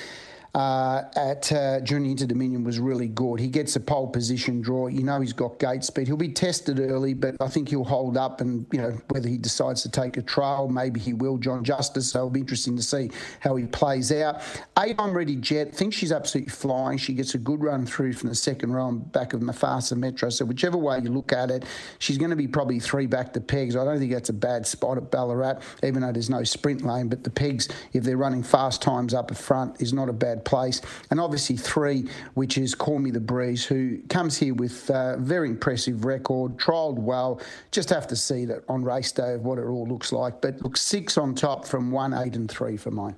uh, 0.55 1.03
at 1.17 1.51
uh, 1.53 1.81
Junior 1.81 2.13
Inter 2.13 2.27
Dominion 2.27 2.63
was 2.63 2.79
really 2.79 3.09
good. 3.09 3.41
He 3.41 3.49
gets 3.49 3.75
a 3.75 3.81
pole 3.81 4.07
position 4.09 4.61
draw. 4.61 4.87
You 4.87 5.03
know 5.03 5.21
he's 5.21 5.33
got 5.33 5.59
gate 5.59 5.83
speed. 5.83 6.07
He'll 6.07 6.17
be 6.17 6.29
tested 6.29 6.79
early, 6.79 7.13
but 7.13 7.35
I 7.41 7.49
think 7.49 7.69
he'll 7.69 7.85
hold 7.85 8.17
up. 8.17 8.41
And 8.41 8.65
you 8.73 8.81
know 8.81 8.97
whether 9.11 9.29
he 9.29 9.37
decides 9.37 9.83
to 9.83 9.91
take 9.91 10.17
a 10.17 10.23
trial, 10.23 10.69
maybe 10.69 11.01
he 11.01 11.13
will. 11.13 11.39
John 11.39 11.65
Justice. 11.65 12.11
So 12.11 12.21
it'll 12.21 12.31
be 12.31 12.41
interesting 12.41 12.77
to 12.77 12.83
see 12.83 13.11
how 13.41 13.57
he 13.57 13.67
plays 13.67 14.13
out. 14.13 14.43
Eight 14.79 14.95
I'm 14.99 15.13
ready. 15.13 15.35
Jet. 15.37 15.75
Think 15.75 15.93
she's 15.93 16.13
absolutely 16.13 16.53
flying. 16.53 16.99
She 16.99 17.15
gets 17.15 17.35
a 17.35 17.39
good 17.39 17.61
run 17.61 17.85
through 17.85 18.13
from 18.13 18.29
the 18.29 18.35
second 18.35 18.73
row 18.73 18.85
on 18.85 19.01
back 19.01 19.33
of 19.33 19.41
Mufasa 19.41 19.97
Metro. 19.97 20.31
So 20.31 20.45
whichever 20.45 20.79
way 20.79 21.01
you 21.01 21.11
look 21.11 21.33
at 21.33 21.51
it, 21.51 21.65
she's 21.99 22.19
going 22.19 22.31
to 22.31 22.37
be 22.37 22.47
probably 22.47 22.79
three 22.79 23.07
back 23.07 23.33
to 23.33 23.41
pegs. 23.41 23.75
I 23.75 23.85
don't 23.85 23.99
think 23.99 24.13
that's 24.13 24.29
a 24.29 24.35
bad 24.35 24.67
spot 24.67 24.99
at 24.99 25.11
Ballarat, 25.11 25.61
even 25.83 26.03
though 26.03 26.13
there's 26.13 26.31
no 26.31 26.45
sprint 26.45 26.83
lane. 26.83 27.09
But 27.09 27.25
the 27.25 27.31
pegs, 27.31 27.69
if 27.93 28.05
they're 28.05 28.17
running 28.17 28.45
fast 28.45 28.81
times 28.81 29.15
up 29.15 29.35
front, 29.35 29.81
is 29.81 29.93
not 29.93 30.09
a 30.09 30.13
bad 30.13 30.44
place. 30.45 30.81
And 31.11 31.21
obviously, 31.21 31.57
three, 31.57 32.09
which 32.35 32.59
is 32.59 32.75
Call 32.75 32.99
Me 32.99 33.11
the 33.11 33.21
Breeze, 33.21 33.65
who 33.65 33.99
comes 34.09 34.37
here 34.37 34.55
with 34.55 34.91
a 34.91 35.17
very 35.19 35.49
impressive 35.49 36.05
record, 36.05 36.57
trialled 36.59 36.99
well. 36.99 37.41
Just 37.71 37.91
have 37.91 38.07
to 38.09 38.17
see 38.17 38.45
that 38.47 38.65
on 38.69 38.85
race 38.85 39.13
day 39.13 39.35
of 39.35 39.45
what 39.45 39.59
it 39.59 39.65
all 39.65 39.87
looks 39.87 40.13
like. 40.13 40.41
But 40.41 40.61
look, 40.63 40.77
six 40.77 41.19
on 41.19 41.35
top 41.35 41.67
from 41.67 41.91
one, 41.91 42.15
eight, 42.15 42.37
and 42.37 42.51
three 42.51 42.77
for 42.77 42.91
mine. 42.91 43.17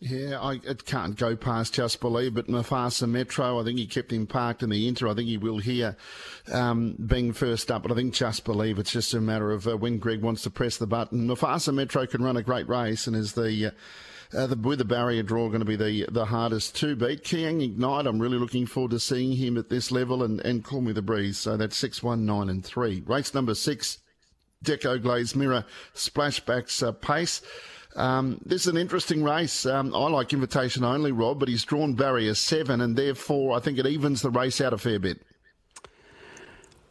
Yeah, 0.00 0.40
I 0.40 0.60
it 0.64 0.84
can't 0.84 1.16
go 1.16 1.34
past 1.34 1.74
Just 1.74 2.00
Believe, 2.00 2.34
but 2.34 2.46
Mufasa 2.46 3.08
Metro, 3.08 3.60
I 3.60 3.64
think 3.64 3.78
he 3.78 3.86
kept 3.86 4.12
him 4.12 4.26
parked 4.26 4.62
in 4.62 4.68
the 4.68 4.86
Inter. 4.86 5.08
I 5.08 5.14
think 5.14 5.28
he 5.28 5.38
will 5.38 5.58
here 5.58 5.96
um, 6.52 6.94
being 7.06 7.32
first 7.32 7.70
up, 7.70 7.82
but 7.82 7.92
I 7.92 7.94
think 7.94 8.12
Just 8.12 8.44
Believe, 8.44 8.78
it's 8.78 8.92
just 8.92 9.14
a 9.14 9.20
matter 9.20 9.50
of 9.50 9.66
uh, 9.66 9.76
when 9.76 9.98
Greg 9.98 10.20
wants 10.20 10.42
to 10.42 10.50
press 10.50 10.76
the 10.76 10.86
button. 10.86 11.26
Mufasa 11.26 11.72
Metro 11.72 12.06
can 12.06 12.22
run 12.22 12.36
a 12.36 12.42
great 12.42 12.68
race 12.68 13.06
and 13.06 13.16
is 13.16 13.32
the. 13.32 13.68
Uh, 13.68 13.70
uh, 14.34 14.46
the, 14.46 14.56
with 14.56 14.78
the 14.78 14.84
barrier 14.84 15.22
draw 15.22 15.48
going 15.48 15.60
to 15.60 15.64
be 15.64 15.76
the 15.76 16.06
the 16.10 16.24
hardest 16.24 16.76
to 16.76 16.96
beat. 16.96 17.24
Kiang 17.24 17.62
Ignite, 17.62 18.06
I'm 18.06 18.20
really 18.20 18.38
looking 18.38 18.66
forward 18.66 18.90
to 18.92 19.00
seeing 19.00 19.32
him 19.32 19.56
at 19.56 19.68
this 19.68 19.90
level 19.90 20.22
and, 20.22 20.40
and 20.40 20.64
Call 20.64 20.80
Me 20.80 20.92
the 20.92 21.02
Breeze. 21.02 21.38
So 21.38 21.56
that's 21.56 21.76
6, 21.76 22.02
1, 22.02 22.24
9 22.24 22.48
and 22.48 22.64
3. 22.64 23.02
Race 23.06 23.34
number 23.34 23.54
6, 23.54 23.98
Deco 24.64 25.00
Glaze 25.00 25.34
Mirror 25.34 25.64
Splashbacks 25.94 26.86
uh, 26.86 26.92
Pace. 26.92 27.42
Um, 27.96 28.40
this 28.44 28.62
is 28.62 28.66
an 28.66 28.76
interesting 28.76 29.22
race. 29.22 29.66
Um, 29.66 29.94
I 29.94 30.08
like 30.08 30.32
invitation 30.32 30.84
only, 30.84 31.12
Rob, 31.12 31.38
but 31.38 31.48
he's 31.48 31.64
drawn 31.64 31.94
barrier 31.94 32.34
seven, 32.34 32.80
and 32.80 32.96
therefore 32.96 33.56
I 33.56 33.60
think 33.60 33.78
it 33.78 33.86
evens 33.86 34.22
the 34.22 34.30
race 34.30 34.60
out 34.60 34.72
a 34.72 34.78
fair 34.78 34.98
bit. 34.98 35.22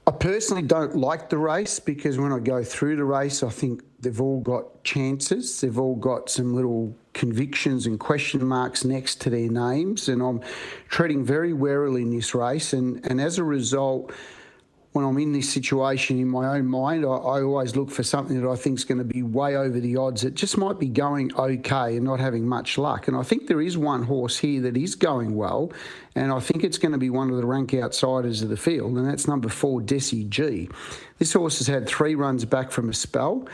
I 0.06 0.12
personally 0.12 0.64
don't 0.64 0.96
like 0.96 1.30
the 1.30 1.38
race 1.38 1.80
because 1.80 2.18
when 2.18 2.32
I 2.34 2.40
go 2.40 2.64
through 2.64 2.98
the 2.98 3.06
race, 3.06 3.42
I 3.42 3.50
think 3.50 3.84
they've 4.00 4.20
all 4.20 4.42
got 4.42 4.84
chances. 4.84 5.62
They've 5.62 5.80
all 5.80 5.96
got 5.96 6.30
some 6.30 6.54
little 6.54 6.98
convictions 7.14 7.86
and 7.86 8.00
question 8.00 8.46
marks 8.46 8.84
next 8.84 9.22
to 9.22 9.30
their 9.30 9.50
names, 9.50 10.10
and 10.10 10.22
I'm 10.22 10.42
treading 10.90 11.24
very 11.24 11.54
warily 11.54 12.02
in 12.02 12.10
this 12.10 12.34
race. 12.36 12.74
And, 12.74 13.06
and 13.06 13.22
as 13.22 13.38
a 13.38 13.44
result, 13.44 14.12
when 14.94 15.04
I'm 15.04 15.18
in 15.18 15.32
this 15.32 15.52
situation 15.52 16.20
in 16.20 16.30
my 16.30 16.56
own 16.56 16.68
mind, 16.68 17.04
I, 17.04 17.10
I 17.10 17.42
always 17.42 17.76
look 17.76 17.90
for 17.90 18.04
something 18.04 18.40
that 18.40 18.48
I 18.48 18.56
think 18.56 18.78
is 18.78 18.86
going 18.86 19.00
to 19.00 19.04
be 19.04 19.24
way 19.24 19.56
over 19.56 19.80
the 19.80 19.98
odds. 19.98 20.24
It 20.24 20.36
just 20.36 20.56
might 20.56 20.80
be 20.80 20.88
going 20.88 21.34
okay 21.36 21.98
and 21.98 22.06
not 22.06 22.20
having 22.20 22.48
much 22.48 22.78
luck. 22.78 23.08
And 23.08 23.18
I 23.18 23.24
think 23.24 23.48
there 23.48 23.62
is 23.62 23.76
one 23.76 24.04
horse 24.04 24.38
here 24.38 24.62
that 24.62 24.78
is 24.78 24.94
going 24.94 25.36
well, 25.36 25.72
and 26.16 26.32
I 26.32 26.40
think 26.40 26.64
it's 26.64 26.78
going 26.78 26.92
to 26.92 27.00
be 27.00 27.10
one 27.10 27.32
of 27.32 27.38
the 27.38 27.46
rank 27.46 27.74
outsiders 27.74 28.44
of 28.44 28.50
the 28.50 28.58
field, 28.58 28.98
and 28.98 29.08
that's 29.08 29.28
number 29.28 29.50
four, 29.50 29.82
Desi 29.82 30.30
G. 30.30 30.70
This 31.18 31.34
horse 31.34 31.58
has 31.58 31.68
had 31.68 31.88
three 31.88 32.14
runs 32.14 32.46
back 32.46 32.72
from 32.72 32.90
a 32.90 32.94
spell. 32.94 33.48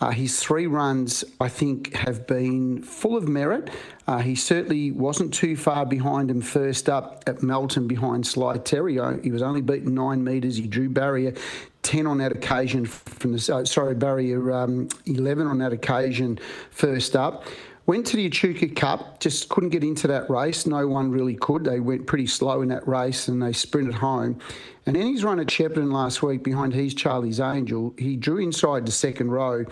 Uh, 0.00 0.10
his 0.10 0.40
three 0.40 0.66
runs, 0.66 1.24
I 1.40 1.48
think, 1.48 1.94
have 1.94 2.26
been 2.26 2.82
full 2.82 3.16
of 3.16 3.28
merit. 3.28 3.70
Uh, 4.06 4.18
he 4.18 4.34
certainly 4.34 4.90
wasn't 4.90 5.32
too 5.32 5.56
far 5.56 5.86
behind 5.86 6.30
him 6.30 6.40
first 6.40 6.88
up 6.88 7.22
at 7.26 7.42
Melton 7.42 7.86
behind 7.86 8.26
Sly 8.26 8.58
Terror. 8.58 9.20
He 9.22 9.30
was 9.30 9.42
only 9.42 9.60
beaten 9.60 9.94
nine 9.94 10.24
metres. 10.24 10.56
He 10.56 10.66
drew 10.66 10.88
barrier 10.88 11.34
10 11.82 12.06
on 12.06 12.18
that 12.18 12.32
occasion 12.32 12.86
from 12.86 13.32
the, 13.32 13.54
uh, 13.54 13.64
sorry, 13.64 13.94
barrier 13.94 14.52
um, 14.52 14.88
11 15.06 15.46
on 15.46 15.58
that 15.58 15.72
occasion 15.72 16.38
first 16.70 17.14
up. 17.14 17.44
Went 17.86 18.06
to 18.06 18.16
the 18.16 18.24
Echuca 18.24 18.68
Cup, 18.68 19.20
just 19.20 19.50
couldn't 19.50 19.68
get 19.68 19.84
into 19.84 20.06
that 20.08 20.30
race. 20.30 20.64
No 20.64 20.88
one 20.88 21.10
really 21.10 21.34
could. 21.34 21.64
They 21.64 21.80
went 21.80 22.06
pretty 22.06 22.26
slow 22.26 22.62
in 22.62 22.68
that 22.68 22.88
race 22.88 23.28
and 23.28 23.42
they 23.42 23.52
sprinted 23.52 23.94
home. 23.94 24.38
And 24.86 24.96
then 24.96 25.06
he's 25.06 25.22
run 25.22 25.38
at 25.38 25.48
Shepparton 25.48 25.92
last 25.92 26.22
week 26.22 26.42
behind 26.42 26.72
He's 26.72 26.94
Charlie's 26.94 27.40
Angel. 27.40 27.94
He 27.98 28.16
drew 28.16 28.38
inside 28.38 28.86
the 28.86 28.92
second 28.92 29.30
row 29.30 29.66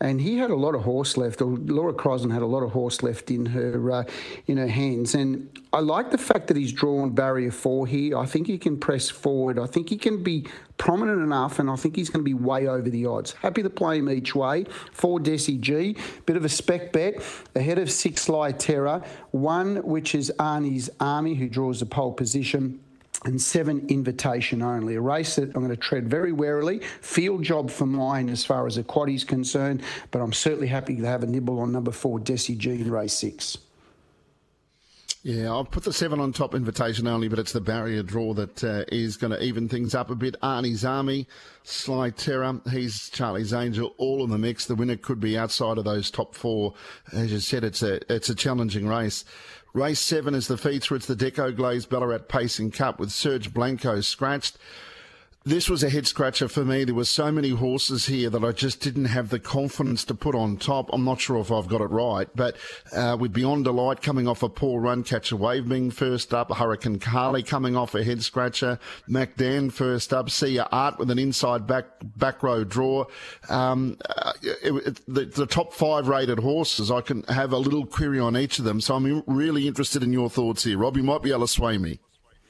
and 0.00 0.20
he 0.20 0.38
had 0.38 0.50
a 0.50 0.56
lot 0.56 0.74
of 0.74 0.82
horse 0.82 1.16
left, 1.16 1.40
or 1.40 1.56
Laura 1.56 1.94
Crosland 1.94 2.32
had 2.32 2.42
a 2.42 2.46
lot 2.46 2.62
of 2.62 2.72
horse 2.72 3.02
left 3.02 3.30
in 3.30 3.46
her 3.46 3.90
uh, 3.90 4.04
in 4.46 4.58
her 4.58 4.68
hands. 4.68 5.14
And 5.14 5.58
I 5.72 5.80
like 5.80 6.10
the 6.10 6.18
fact 6.18 6.48
that 6.48 6.56
he's 6.56 6.72
drawn 6.72 7.10
barrier 7.10 7.50
four 7.50 7.86
here. 7.86 8.18
I 8.18 8.26
think 8.26 8.46
he 8.46 8.58
can 8.58 8.78
press 8.78 9.08
forward. 9.08 9.58
I 9.58 9.66
think 9.66 9.88
he 9.88 9.96
can 9.96 10.22
be 10.22 10.46
prominent 10.76 11.22
enough, 11.22 11.58
and 11.58 11.70
I 11.70 11.76
think 11.76 11.96
he's 11.96 12.10
going 12.10 12.24
to 12.24 12.28
be 12.28 12.34
way 12.34 12.66
over 12.66 12.90
the 12.90 13.06
odds. 13.06 13.32
Happy 13.34 13.62
to 13.62 13.70
play 13.70 13.98
him 13.98 14.10
each 14.10 14.34
way. 14.34 14.64
Four 14.92 15.18
Desi 15.18 15.58
G, 15.58 15.96
bit 16.26 16.36
of 16.36 16.44
a 16.44 16.50
spec 16.50 16.92
bet 16.92 17.22
ahead 17.54 17.78
of 17.78 17.90
six 17.90 18.22
Sly 18.22 18.52
Terror, 18.52 19.02
one 19.30 19.76
which 19.76 20.14
is 20.14 20.32
Arnie's 20.38 20.90
Army, 21.00 21.34
who 21.34 21.48
draws 21.48 21.80
the 21.80 21.86
pole 21.86 22.12
position 22.12 22.80
and 23.26 23.42
seven 23.42 23.84
invitation 23.88 24.62
only. 24.62 24.94
A 24.94 25.00
race 25.00 25.36
that 25.36 25.44
I'm 25.54 25.62
going 25.62 25.68
to 25.68 25.76
tread 25.76 26.08
very 26.08 26.32
warily. 26.32 26.78
Field 27.00 27.42
job 27.42 27.70
for 27.70 27.84
mine 27.84 28.28
as 28.28 28.44
far 28.44 28.66
as 28.66 28.78
a 28.78 28.84
quad 28.84 29.10
is 29.10 29.24
concerned, 29.24 29.82
but 30.12 30.20
I'm 30.20 30.32
certainly 30.32 30.68
happy 30.68 30.96
to 30.96 31.06
have 31.06 31.22
a 31.22 31.26
nibble 31.26 31.58
on 31.58 31.72
number 31.72 31.90
four, 31.90 32.20
Desi 32.20 32.56
G, 32.56 32.82
race 32.84 33.12
six. 33.12 33.58
Yeah, 35.26 35.48
I'll 35.48 35.64
put 35.64 35.82
the 35.82 35.92
seven 35.92 36.20
on 36.20 36.32
top 36.32 36.54
invitation 36.54 37.08
only, 37.08 37.26
but 37.26 37.40
it's 37.40 37.50
the 37.50 37.60
barrier 37.60 38.04
draw 38.04 38.32
that 38.34 38.62
uh, 38.62 38.84
is 38.92 39.16
going 39.16 39.32
to 39.32 39.42
even 39.42 39.68
things 39.68 39.92
up 39.92 40.08
a 40.08 40.14
bit. 40.14 40.36
Arnie's 40.40 40.84
Army, 40.84 41.26
Sly 41.64 42.10
Terror, 42.10 42.60
he's 42.70 43.10
Charlie's 43.10 43.52
Angel, 43.52 43.92
all 43.98 44.22
in 44.22 44.30
the 44.30 44.38
mix. 44.38 44.66
The 44.66 44.76
winner 44.76 44.96
could 44.96 45.18
be 45.18 45.36
outside 45.36 45.78
of 45.78 45.84
those 45.84 46.12
top 46.12 46.36
four. 46.36 46.74
As 47.12 47.32
you 47.32 47.40
said, 47.40 47.64
it's 47.64 47.82
a 47.82 48.00
it's 48.08 48.28
a 48.28 48.36
challenging 48.36 48.86
race. 48.86 49.24
Race 49.74 49.98
seven 49.98 50.32
is 50.32 50.46
the 50.46 50.56
feature. 50.56 50.94
It's 50.94 51.06
the 51.06 51.16
Deco 51.16 51.56
Glaze 51.56 51.86
Ballarat 51.86 52.28
Pacing 52.28 52.70
Cup 52.70 53.00
with 53.00 53.10
Serge 53.10 53.52
Blanco 53.52 54.02
scratched 54.02 54.58
this 55.46 55.70
was 55.70 55.84
a 55.84 55.88
head 55.88 56.08
scratcher 56.08 56.48
for 56.48 56.64
me. 56.64 56.82
There 56.82 56.94
were 56.94 57.04
so 57.04 57.30
many 57.30 57.50
horses 57.50 58.06
here 58.06 58.28
that 58.30 58.42
I 58.42 58.50
just 58.50 58.80
didn't 58.80 59.04
have 59.04 59.30
the 59.30 59.38
confidence 59.38 60.04
to 60.06 60.14
put 60.14 60.34
on 60.34 60.56
top. 60.56 60.90
I'm 60.92 61.04
not 61.04 61.20
sure 61.20 61.38
if 61.38 61.52
I've 61.52 61.68
got 61.68 61.80
it 61.80 61.84
right, 61.84 62.28
but 62.34 62.56
uh, 62.92 63.16
with 63.18 63.32
Beyond 63.32 63.62
Delight 63.62 64.02
coming 64.02 64.26
off 64.26 64.42
a 64.42 64.48
poor 64.48 64.80
run, 64.80 65.04
Catch 65.04 65.30
a 65.30 65.36
Wave 65.36 65.68
being 65.68 65.92
first 65.92 66.34
up, 66.34 66.52
Hurricane 66.52 66.98
Carly 66.98 67.44
coming 67.44 67.76
off 67.76 67.94
a 67.94 68.02
head 68.02 68.24
scratcher, 68.24 68.80
MacDan 69.08 69.70
first 69.70 70.12
up, 70.12 70.30
See 70.30 70.54
your 70.54 70.66
Art 70.72 70.98
with 70.98 71.12
an 71.12 71.18
inside 71.20 71.64
back 71.64 71.86
back 72.02 72.42
row 72.42 72.64
draw. 72.64 73.04
Um, 73.48 73.98
uh, 74.16 74.32
it, 74.42 74.74
it, 74.84 75.00
the, 75.06 75.26
the 75.26 75.46
top 75.46 75.72
five 75.72 76.08
rated 76.08 76.40
horses, 76.40 76.90
I 76.90 77.02
can 77.02 77.22
have 77.24 77.52
a 77.52 77.58
little 77.58 77.86
query 77.86 78.18
on 78.18 78.36
each 78.36 78.58
of 78.58 78.64
them. 78.64 78.80
So 78.80 78.96
I'm 78.96 79.22
really 79.28 79.68
interested 79.68 80.02
in 80.02 80.12
your 80.12 80.28
thoughts 80.28 80.64
here, 80.64 80.78
Rob. 80.78 80.96
You 80.96 81.04
might 81.04 81.22
be 81.22 81.30
able 81.30 81.42
to 81.42 81.48
sway 81.48 81.78
me. 81.78 82.00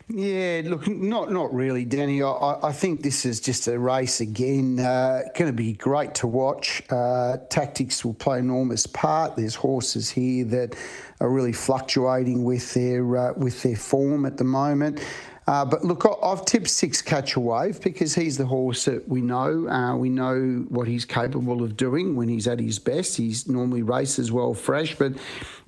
Yeah, 0.09 0.63
look, 0.65 0.87
not 0.87 1.33
not 1.33 1.53
really, 1.53 1.85
Danny. 1.85 2.23
I, 2.23 2.59
I 2.63 2.73
think 2.73 3.03
this 3.03 3.27
is 3.27 3.41
just 3.41 3.67
a 3.67 3.77
race 3.77 4.21
again. 4.21 4.79
Uh, 4.79 5.23
going 5.35 5.51
to 5.51 5.57
be 5.57 5.73
great 5.73 6.15
to 6.17 6.29
watch. 6.29 6.81
Uh, 6.91 7.39
tactics 7.51 8.05
will 8.05 8.15
play 8.15 8.39
enormous 8.39 8.87
part. 8.87 9.35
There's 9.35 9.57
horses 9.57 10.09
here 10.09 10.45
that 10.45 10.77
are 11.21 11.29
really 11.29 11.53
fluctuating 11.53 12.45
with 12.45 12.73
their 12.75 13.17
uh, 13.17 13.33
with 13.37 13.65
their 13.65 13.75
form 13.75 14.27
at 14.27 14.37
the 14.37 14.45
moment. 14.45 15.01
Uh, 15.47 15.65
but 15.65 15.85
look, 15.85 16.05
I've 16.23 16.45
tipped 16.45 16.69
six 16.69 17.01
catch 17.01 17.37
a 17.37 17.41
wave 17.41 17.81
because 17.81 18.15
he's 18.17 18.37
the 18.37 18.47
horse 18.47 18.87
that 18.87 19.09
we 19.09 19.21
know. 19.21 19.69
Uh, 19.69 19.97
we 19.97 20.09
know 20.09 20.67
what 20.69 20.89
he's 20.89 21.05
capable 21.05 21.63
of 21.63 21.77
doing 21.77 22.17
when 22.17 22.29
he's 22.29 22.49
at 22.49 22.59
his 22.59 22.81
best. 22.81 23.17
He's 23.17 23.49
normally 23.49 23.83
races 23.83 24.33
well 24.33 24.55
fresh, 24.55 24.97
but 24.97 25.13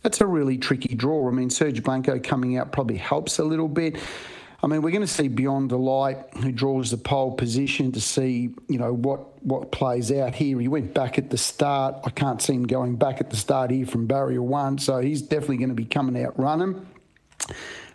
that's 0.03 0.21
a 0.21 0.27
really 0.27 0.59
tricky 0.59 0.97
draw. 0.97 1.29
I 1.29 1.31
mean, 1.31 1.49
Serge 1.49 1.83
Blanco 1.85 2.19
coming 2.19 2.59
out 2.59 2.73
probably 2.73 2.97
helps 2.97 3.39
a 3.39 3.45
little 3.45 3.69
bit. 3.69 3.97
I 4.61 4.67
mean, 4.67 4.83
we're 4.83 4.91
going 4.91 5.03
to 5.03 5.07
see 5.07 5.29
Beyond 5.29 5.69
Delight, 5.69 6.19
who 6.43 6.51
draws 6.51 6.91
the 6.91 6.97
pole 6.97 7.31
position 7.31 7.93
to 7.93 8.01
see, 8.01 8.51
you 8.69 8.79
know, 8.79 8.93
what 8.93 9.41
what 9.45 9.71
plays 9.71 10.11
out 10.11 10.35
here. 10.35 10.59
He 10.59 10.67
went 10.67 10.93
back 10.95 11.17
at 11.17 11.31
the 11.31 11.39
start. 11.39 11.95
I 12.05 12.11
can't 12.11 12.43
see 12.43 12.55
him 12.55 12.67
going 12.67 12.97
back 12.97 13.21
at 13.21 13.31
the 13.31 13.37
start 13.37 13.71
here 13.71 13.87
from 13.87 14.09
barrier 14.09 14.43
one, 14.43 14.79
so 14.79 14.99
he's 14.99 15.23
definitely 15.23 15.59
going 15.59 15.69
to 15.69 15.77
be 15.77 15.85
coming 15.85 16.21
out 16.25 16.37
running. 16.37 16.85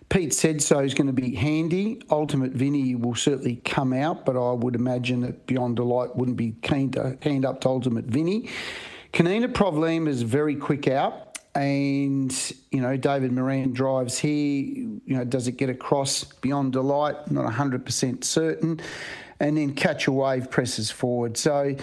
Pete 0.10 0.34
said 0.34 0.62
so 0.62 0.80
is 0.80 0.94
going 0.94 1.08
to 1.08 1.14
be 1.14 1.36
handy. 1.36 2.02
Ultimate 2.10 2.52
Vinny 2.52 2.96
will 2.96 3.16
certainly 3.16 3.58
come 3.58 3.94
out, 3.94 4.26
but 4.26 4.36
I 4.36 4.52
would 4.52 4.76
imagine 4.76 5.22
that 5.22 5.46
Beyond 5.48 5.78
Delight 5.78 6.16
wouldn't 6.16 6.38
be 6.38 6.56
keen 6.62 6.92
to 6.92 7.18
hand 7.22 7.46
up 7.46 7.62
to 7.62 7.70
Ultimate 7.70 8.06
Vinny. 8.06 8.50
Kanina 9.12 9.54
Problem 9.54 10.08
is 10.08 10.22
very 10.24 10.56
quick 10.56 10.88
out 10.88 11.34
and 11.56 12.54
you 12.72 12.82
know 12.82 12.98
David 12.98 13.32
Moran 13.32 13.74
drives 13.74 14.18
here. 14.18 14.66
You 14.66 15.02
know, 15.18 15.24
does 15.24 15.48
it 15.48 15.54
get 15.54 15.70
across 15.70 16.24
beyond 16.24 16.74
delight? 16.74 17.30
Not 17.30 17.52
hundred 17.54 17.86
percent 17.86 18.24
certain. 18.24 18.80
And 19.40 19.58
then 19.58 19.74
catch 19.74 20.08
a 20.08 20.12
wave 20.12 20.50
presses 20.50 20.90
forward. 20.90 21.38
So, 21.38 21.76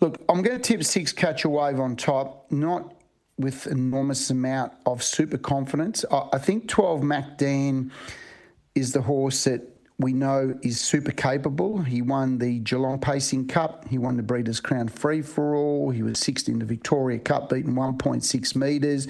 look, 0.00 0.22
I'm 0.28 0.42
going 0.42 0.56
to 0.56 0.62
tip 0.62 0.84
six 0.84 1.12
catch 1.12 1.44
a 1.44 1.48
wave 1.48 1.80
on 1.80 1.96
top, 1.96 2.50
not 2.52 2.94
with 3.38 3.66
enormous 3.66 4.30
amount 4.30 4.72
of 4.86 5.02
super 5.02 5.38
confidence. 5.38 6.04
I, 6.10 6.28
I 6.34 6.38
think 6.38 6.68
12 6.68 7.02
Mac 7.02 7.38
Dan 7.38 7.92
is 8.74 8.92
the 8.92 9.02
horse 9.02 9.44
that 9.44 9.68
we 9.98 10.12
know 10.12 10.58
is 10.62 10.80
super 10.80 11.12
capable. 11.12 11.82
He 11.82 12.02
won 12.02 12.38
the 12.38 12.58
Geelong 12.58 12.98
Pacing 12.98 13.46
Cup. 13.48 13.88
He 13.88 13.98
won 13.98 14.16
the 14.16 14.22
Breeders' 14.22 14.60
Crown 14.60 14.88
Free 14.88 15.22
for 15.22 15.54
All. 15.54 15.90
He 15.90 16.02
was 16.02 16.18
sixth 16.18 16.48
in 16.48 16.58
the 16.58 16.64
Victoria 16.64 17.18
Cup, 17.18 17.50
beaten 17.50 17.74
1.6 17.74 18.56
metres. 18.56 19.08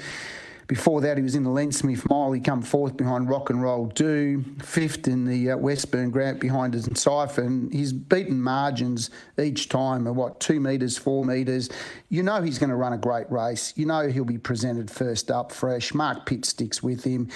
Before 0.73 1.03
that, 1.03 1.19
he 1.19 1.23
was 1.23 1.35
in 1.35 1.43
the 1.43 1.51
Len 1.51 1.71
Smith 1.71 2.09
Mile. 2.09 2.33
He 2.33 2.41
come 2.41 2.63
fourth 2.63 2.97
behind 2.97 3.29
Rock 3.29 3.51
and 3.51 3.63
Roll 3.63 3.89
Do, 3.89 4.43
fifth 4.63 5.07
in 5.07 5.27
the 5.27 5.51
uh, 5.51 5.59
Westburn 5.59 6.11
Grant 6.11 6.41
behind 6.41 6.73
his 6.73 6.89
Siphon. 6.95 7.69
He's 7.71 7.93
beaten 7.93 8.41
margins 8.41 9.11
each 9.39 9.69
time 9.69 10.07
of 10.07 10.17
what, 10.17 10.41
two 10.41 10.61
metres, 10.61 10.97
four 10.97 11.27
metres. 11.27 11.69
You 12.09 12.23
know 12.23 12.41
he's 12.41 12.59
going 12.59 12.71
to 12.71 12.77
run 12.77 12.95
a 12.95 12.97
great 12.97 13.31
race. 13.31 13.75
You 13.77 13.85
know 13.85 14.09
he'll 14.09 14.25
be 14.25 14.39
presented 14.39 14.91
first 14.91 15.31
up 15.31 15.53
fresh. 15.53 15.93
Mark 15.93 16.25
Pitt 16.25 16.47
sticks 16.47 16.83
with 16.83 17.05
him. 17.05 17.29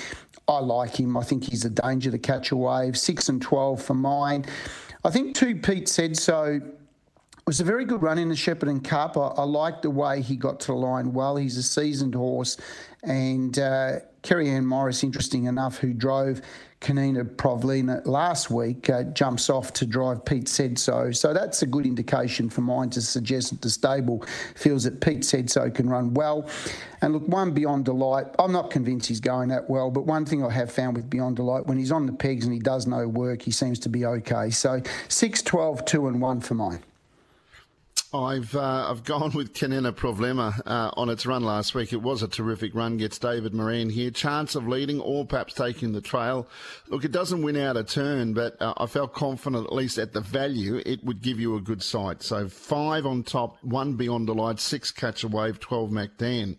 I 0.49 0.61
like 0.61 0.99
him. 0.99 1.14
I 1.14 1.22
think 1.22 1.44
he's 1.44 1.66
a 1.66 1.70
danger 1.70 2.11
to 2.11 2.18
catch 2.18 2.53
a 2.53 2.57
wave. 2.57 2.96
Six 2.96 3.29
and 3.29 3.42
12 3.42 3.83
for 3.83 3.92
mine. 3.92 4.46
I 5.05 5.11
think 5.11 5.37
two 5.37 5.57
Pete 5.57 5.90
said 5.90 6.16
so. 6.16 6.62
It 7.47 7.51
was 7.51 7.61
a 7.61 7.65
very 7.65 7.85
good 7.85 8.03
run 8.03 8.19
in 8.19 8.29
the 8.29 8.35
Shepparton 8.35 8.83
Cup. 8.83 9.17
I, 9.17 9.29
I 9.41 9.45
like 9.45 9.81
the 9.81 9.89
way 9.89 10.21
he 10.21 10.35
got 10.35 10.59
to 10.59 10.67
the 10.67 10.75
line 10.75 11.13
well. 11.13 11.37
He's 11.37 11.57
a 11.57 11.63
seasoned 11.63 12.17
horse. 12.17 12.57
And 13.05 13.57
uh, 13.57 14.01
Kerry 14.23 14.51
Ann 14.51 14.67
Morris, 14.67 15.05
interesting 15.05 15.45
enough, 15.45 15.79
who 15.79 15.95
drove 15.95 16.43
Kanina 16.81 17.23
Provlina 17.23 18.05
last 18.05 18.51
week 18.51 18.91
uh, 18.91 19.05
jumps 19.05 19.49
off 19.49 19.73
to 19.75 19.87
drive 19.87 20.25
Pete 20.25 20.49
said 20.49 20.77
so. 20.77 21.13
So 21.13 21.33
that's 21.33 21.63
a 21.63 21.67
good 21.67 21.87
indication 21.87 22.51
for 22.51 22.63
mine 22.63 22.91
to 22.91 23.01
suggest 23.01 23.51
that 23.51 23.63
the 23.63 23.71
stable 23.71 24.25
feels 24.57 24.83
that 24.83 25.01
Pete 25.01 25.25
said 25.25 25.49
so 25.49 25.71
can 25.71 25.89
run 25.89 26.15
well. 26.15 26.51
And 27.01 27.13
look, 27.13 27.29
one 27.29 27.53
Beyond 27.53 27.85
Delight, 27.85 28.27
I'm 28.41 28.51
not 28.51 28.73
convinced 28.73 29.07
he's 29.07 29.21
going 29.21 29.51
that 29.51 29.71
well, 29.71 29.93
but 29.93 30.05
one 30.05 30.27
thing 30.27 30.45
I 30.45 30.51
have 30.51 30.73
found 30.73 30.97
with 30.97 31.09
Beyond 31.09 31.37
Delight, 31.37 31.67
when 31.67 31.79
he's 31.79 31.93
on 31.93 32.07
the 32.07 32.13
pegs 32.13 32.45
and 32.45 32.53
he 32.53 32.59
does 32.59 32.89
no 32.89 33.07
work, 33.07 33.43
he 33.43 33.53
seems 33.53 33.79
to 33.79 33.89
be 33.89 34.05
okay. 34.05 34.51
So 34.51 34.83
6, 35.07 35.43
12, 35.43 35.85
2 35.85 36.09
and 36.09 36.21
1 36.21 36.41
for 36.41 36.55
mine. 36.55 36.83
I've 38.14 38.55
uh, 38.55 38.88
I've 38.88 39.03
gone 39.05 39.33
with 39.33 39.53
Canena 39.53 39.92
Problema 39.92 40.61
uh, 40.64 40.90
on 40.97 41.11
its 41.11 41.27
run 41.27 41.42
last 41.42 41.75
week. 41.75 41.92
It 41.92 42.03
was 42.03 42.23
a 42.23 42.29
terrific 42.29 42.75
run. 42.75 42.97
Gets 42.97 43.19
David 43.19 43.53
Moran 43.53 43.90
here. 43.90 44.11
Chance 44.11 44.55
of 44.55 44.69
leading 44.69 45.01
or 45.01 45.27
perhaps 45.27 45.55
taking 45.55 45.92
the 45.92 46.01
trail. 46.01 46.49
Look, 46.88 47.05
it 47.05 47.12
doesn't 47.12 47.42
win 47.42 47.57
out 47.57 47.77
a 47.77 47.83
turn, 47.85 48.33
but 48.33 48.61
uh, 48.62 48.75
I 48.77 48.87
felt 48.87 49.12
confident 49.12 49.66
at 49.66 49.73
least 49.73 49.99
at 49.99 50.12
the 50.12 50.21
value 50.21 50.81
it 50.87 51.03
would 51.05 51.21
give 51.21 51.40
you 51.40 51.57
a 51.57 51.61
good 51.61 51.83
sight. 51.83 52.23
So 52.23 52.49
five 52.49 53.07
on 53.07 53.25
top, 53.25 53.62
one 53.62 53.95
Beyond 53.95 54.29
Delight, 54.29 54.61
six 54.61 54.92
Catch 54.92 55.25
a 55.25 55.29
Wave, 55.29 55.59
twelve 55.59 55.90
MacDan. 55.90 56.57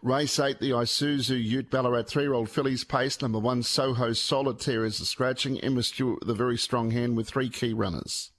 Race 0.00 0.38
eight, 0.38 0.60
the 0.60 0.70
Isuzu 0.70 1.42
Ute 1.42 1.70
Ballarat 1.70 2.04
three-year-old 2.04 2.48
fillies 2.48 2.84
pace. 2.84 3.20
Number 3.20 3.40
one 3.40 3.62
Soho 3.62 4.12
Solitaire 4.12 4.84
is 4.84 4.98
the 4.98 5.04
scratching. 5.04 5.58
Emma 5.60 5.82
Stewart 5.82 6.20
with 6.20 6.30
a 6.30 6.34
very 6.34 6.56
strong 6.56 6.92
hand 6.92 7.16
with 7.16 7.28
three 7.28 7.50
key 7.50 7.72
runners. 7.72 8.30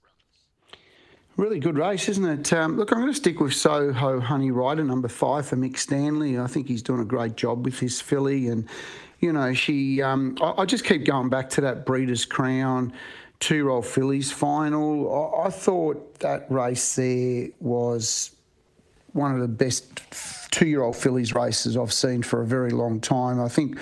Really 1.36 1.58
good 1.60 1.76
race, 1.76 2.08
isn't 2.08 2.24
it? 2.24 2.52
Um, 2.54 2.78
look, 2.78 2.92
I'm 2.92 2.98
going 2.98 3.12
to 3.12 3.16
stick 3.16 3.40
with 3.40 3.52
Soho 3.52 4.20
Honey 4.20 4.50
Rider, 4.50 4.82
number 4.82 5.08
five 5.08 5.46
for 5.46 5.56
Mick 5.56 5.76
Stanley. 5.76 6.38
I 6.38 6.46
think 6.46 6.66
he's 6.66 6.80
doing 6.80 7.00
a 7.00 7.04
great 7.04 7.36
job 7.36 7.66
with 7.66 7.78
his 7.78 8.00
filly. 8.00 8.48
And, 8.48 8.66
you 9.20 9.34
know, 9.34 9.52
she, 9.52 10.00
um, 10.00 10.38
I, 10.40 10.62
I, 10.62 10.64
just 10.64 10.86
keep 10.86 11.04
going 11.04 11.28
back 11.28 11.50
to 11.50 11.60
that 11.60 11.84
Breeders' 11.84 12.24
Crown 12.24 12.90
two 13.38 13.54
year 13.54 13.68
old 13.68 13.84
fillies 13.84 14.32
final. 14.32 15.34
I, 15.36 15.48
I 15.48 15.50
thought 15.50 16.20
that 16.20 16.50
race 16.50 16.96
there 16.96 17.48
was 17.60 18.34
one 19.12 19.34
of 19.34 19.42
the 19.42 19.48
best 19.48 20.00
two 20.50 20.66
year 20.66 20.82
old 20.82 20.96
fillies 20.96 21.34
races 21.34 21.76
I've 21.76 21.92
seen 21.92 22.22
for 22.22 22.40
a 22.40 22.46
very 22.46 22.70
long 22.70 22.98
time. 22.98 23.42
I 23.42 23.48
think 23.48 23.78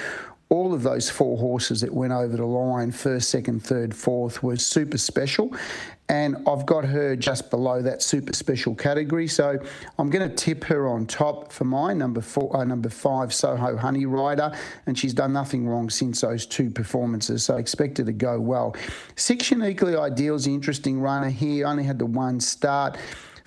all 0.54 0.72
of 0.72 0.82
those 0.82 1.10
four 1.10 1.36
horses 1.36 1.80
that 1.80 1.92
went 1.92 2.12
over 2.12 2.36
the 2.36 2.46
line, 2.46 2.92
first, 2.92 3.28
second, 3.30 3.62
third, 3.62 3.94
fourth, 3.94 4.42
were 4.42 4.56
super 4.56 4.98
special 4.98 5.52
and 6.08 6.36
I've 6.46 6.66
got 6.66 6.84
her 6.84 7.16
just 7.16 7.50
below 7.50 7.80
that 7.82 8.02
super 8.02 8.32
special 8.34 8.74
category. 8.74 9.26
So 9.26 9.58
I'm 9.98 10.10
going 10.10 10.28
to 10.28 10.34
tip 10.34 10.62
her 10.64 10.86
on 10.86 11.06
top 11.06 11.50
for 11.50 11.64
my 11.64 11.94
number 11.94 12.20
four, 12.20 12.54
uh, 12.56 12.64
number 12.64 12.90
five 12.90 13.32
Soho 13.32 13.76
Honey 13.76 14.04
Rider, 14.04 14.52
and 14.86 14.98
she's 14.98 15.14
done 15.14 15.32
nothing 15.32 15.66
wrong 15.66 15.88
since 15.88 16.20
those 16.20 16.44
two 16.46 16.70
performances. 16.70 17.44
So 17.44 17.56
I 17.56 17.58
expect 17.58 17.98
her 17.98 18.04
to 18.04 18.12
go 18.12 18.38
well. 18.38 18.76
Six 19.16 19.50
Uniquely 19.50 19.96
Ideal 19.96 20.34
is 20.34 20.44
the 20.44 20.54
interesting 20.54 21.00
runner 21.00 21.30
here. 21.30 21.66
Only 21.66 21.84
had 21.84 21.98
the 21.98 22.06
one 22.06 22.38
start 22.38 22.98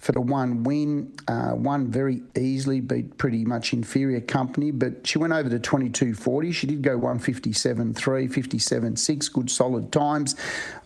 for 0.08 0.14
the 0.14 0.22
one 0.22 0.64
win. 0.64 1.14
Uh, 1.28 1.52
won 1.54 1.92
very 1.92 2.24
easily, 2.40 2.80
beat 2.80 3.18
pretty 3.18 3.44
much 3.44 3.74
inferior 3.74 4.22
company, 4.22 4.72
but 4.72 5.06
she 5.06 5.18
went 5.18 5.34
over 5.34 5.50
to 5.50 5.60
22.40. 5.60 6.54
She 6.54 6.66
did 6.66 6.82
go 6.82 6.98
157.3, 6.98 7.94
57.6, 7.94 9.34
good 9.34 9.52
solid 9.52 9.92
times. 9.92 10.38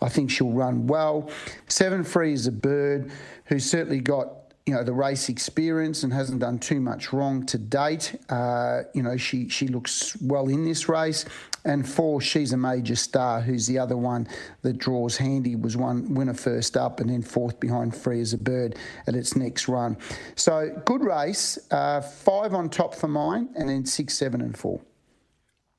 I 0.01 0.09
think 0.09 0.31
she'll 0.31 0.49
run 0.49 0.87
well. 0.87 1.29
Seven 1.67 2.03
Free 2.03 2.33
as 2.33 2.47
a 2.47 2.51
Bird 2.51 3.11
who's 3.45 3.69
certainly 3.69 3.99
got 3.99 4.41
you 4.65 4.73
know 4.73 4.83
the 4.83 4.93
race 4.93 5.29
experience 5.29 6.03
and 6.03 6.13
hasn't 6.13 6.39
done 6.39 6.57
too 6.57 6.79
much 6.79 7.13
wrong 7.13 7.45
to 7.47 7.57
date. 7.57 8.15
Uh, 8.29 8.81
you 8.93 9.03
know 9.03 9.17
she 9.17 9.49
she 9.49 9.67
looks 9.67 10.19
well 10.21 10.47
in 10.47 10.65
this 10.65 10.89
race. 10.89 11.25
And 11.63 11.87
four, 11.87 12.21
she's 12.21 12.53
a 12.53 12.57
major 12.57 12.95
star. 12.95 13.41
Who's 13.41 13.67
the 13.67 13.77
other 13.77 13.97
one 13.97 14.27
that 14.63 14.77
draws 14.77 15.17
handy? 15.17 15.55
Was 15.55 15.77
one 15.77 16.13
winner 16.13 16.33
first 16.33 16.75
up 16.75 16.99
and 16.99 17.09
then 17.09 17.21
fourth 17.21 17.59
behind 17.59 17.95
Free 17.95 18.21
as 18.21 18.33
a 18.33 18.37
Bird 18.37 18.77
at 19.07 19.15
its 19.15 19.35
next 19.35 19.67
run. 19.67 19.97
So 20.35 20.81
good 20.85 21.03
race. 21.03 21.59
Uh, 21.69 22.01
five 22.01 22.53
on 22.53 22.69
top 22.69 22.95
for 22.95 23.07
mine, 23.07 23.49
and 23.55 23.69
then 23.69 23.85
six, 23.85 24.15
seven, 24.15 24.41
and 24.41 24.57
four. 24.57 24.81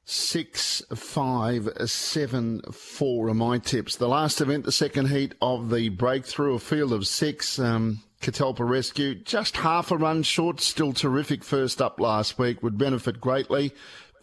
Six, 0.05 0.83
five, 0.95 1.69
seven, 1.87 2.61
four 2.73 3.29
are 3.29 3.35
my 3.35 3.59
tips. 3.59 3.97
The 3.97 4.09
last 4.09 4.41
event, 4.41 4.65
the 4.65 4.73
second 4.73 5.09
heat 5.09 5.35
of 5.41 5.71
the 5.71 5.91
breakthrough, 5.91 6.55
a 6.55 6.59
field 6.59 6.93
of 6.93 7.07
six. 7.07 7.59
Um, 7.59 8.01
Catalpa 8.21 8.69
Rescue, 8.69 9.17
just 9.17 9.57
half 9.57 9.91
a 9.91 9.97
run 9.97 10.23
short, 10.23 10.61
still 10.61 10.93
terrific 10.93 11.43
first 11.43 11.83
up 11.83 11.99
last 11.99 12.39
week, 12.39 12.63
would 12.63 12.79
benefit 12.79 13.21
greatly. 13.21 13.73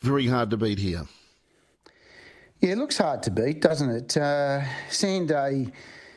Very 0.01 0.27
hard 0.27 0.49
to 0.51 0.57
beat 0.57 0.79
here. 0.79 1.03
Yeah, 2.61 2.71
it 2.71 2.77
looks 2.77 2.97
hard 2.97 3.23
to 3.23 3.31
beat, 3.31 3.61
doesn't 3.61 3.89
it? 3.89 4.17
Uh, 4.17 4.61
Sanday 4.89 5.71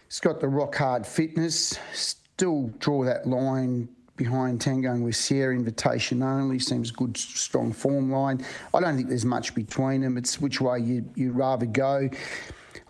has 0.09 0.19
got 0.19 0.41
the 0.41 0.49
rock 0.49 0.75
hard 0.75 1.07
fitness, 1.07 1.79
still 1.93 2.73
draw 2.81 3.05
that 3.05 3.29
line 3.29 3.89
behind 4.17 4.61
Tangoing 4.61 5.03
with 5.03 5.15
Sierra 5.15 5.55
invitation 5.55 6.21
only. 6.21 6.59
Seems 6.59 6.91
good, 6.91 7.17
strong 7.17 7.73
form 7.73 8.11
line. 8.11 8.45
I 8.75 8.81
don't 8.81 8.97
think 8.97 9.09
there's 9.09 9.25
much 9.25 9.55
between 9.55 10.01
them. 10.01 10.17
It's 10.17 10.41
which 10.41 10.61
way 10.61 10.81
you, 10.81 11.09
you'd 11.15 11.37
rather 11.37 11.65
go. 11.65 12.11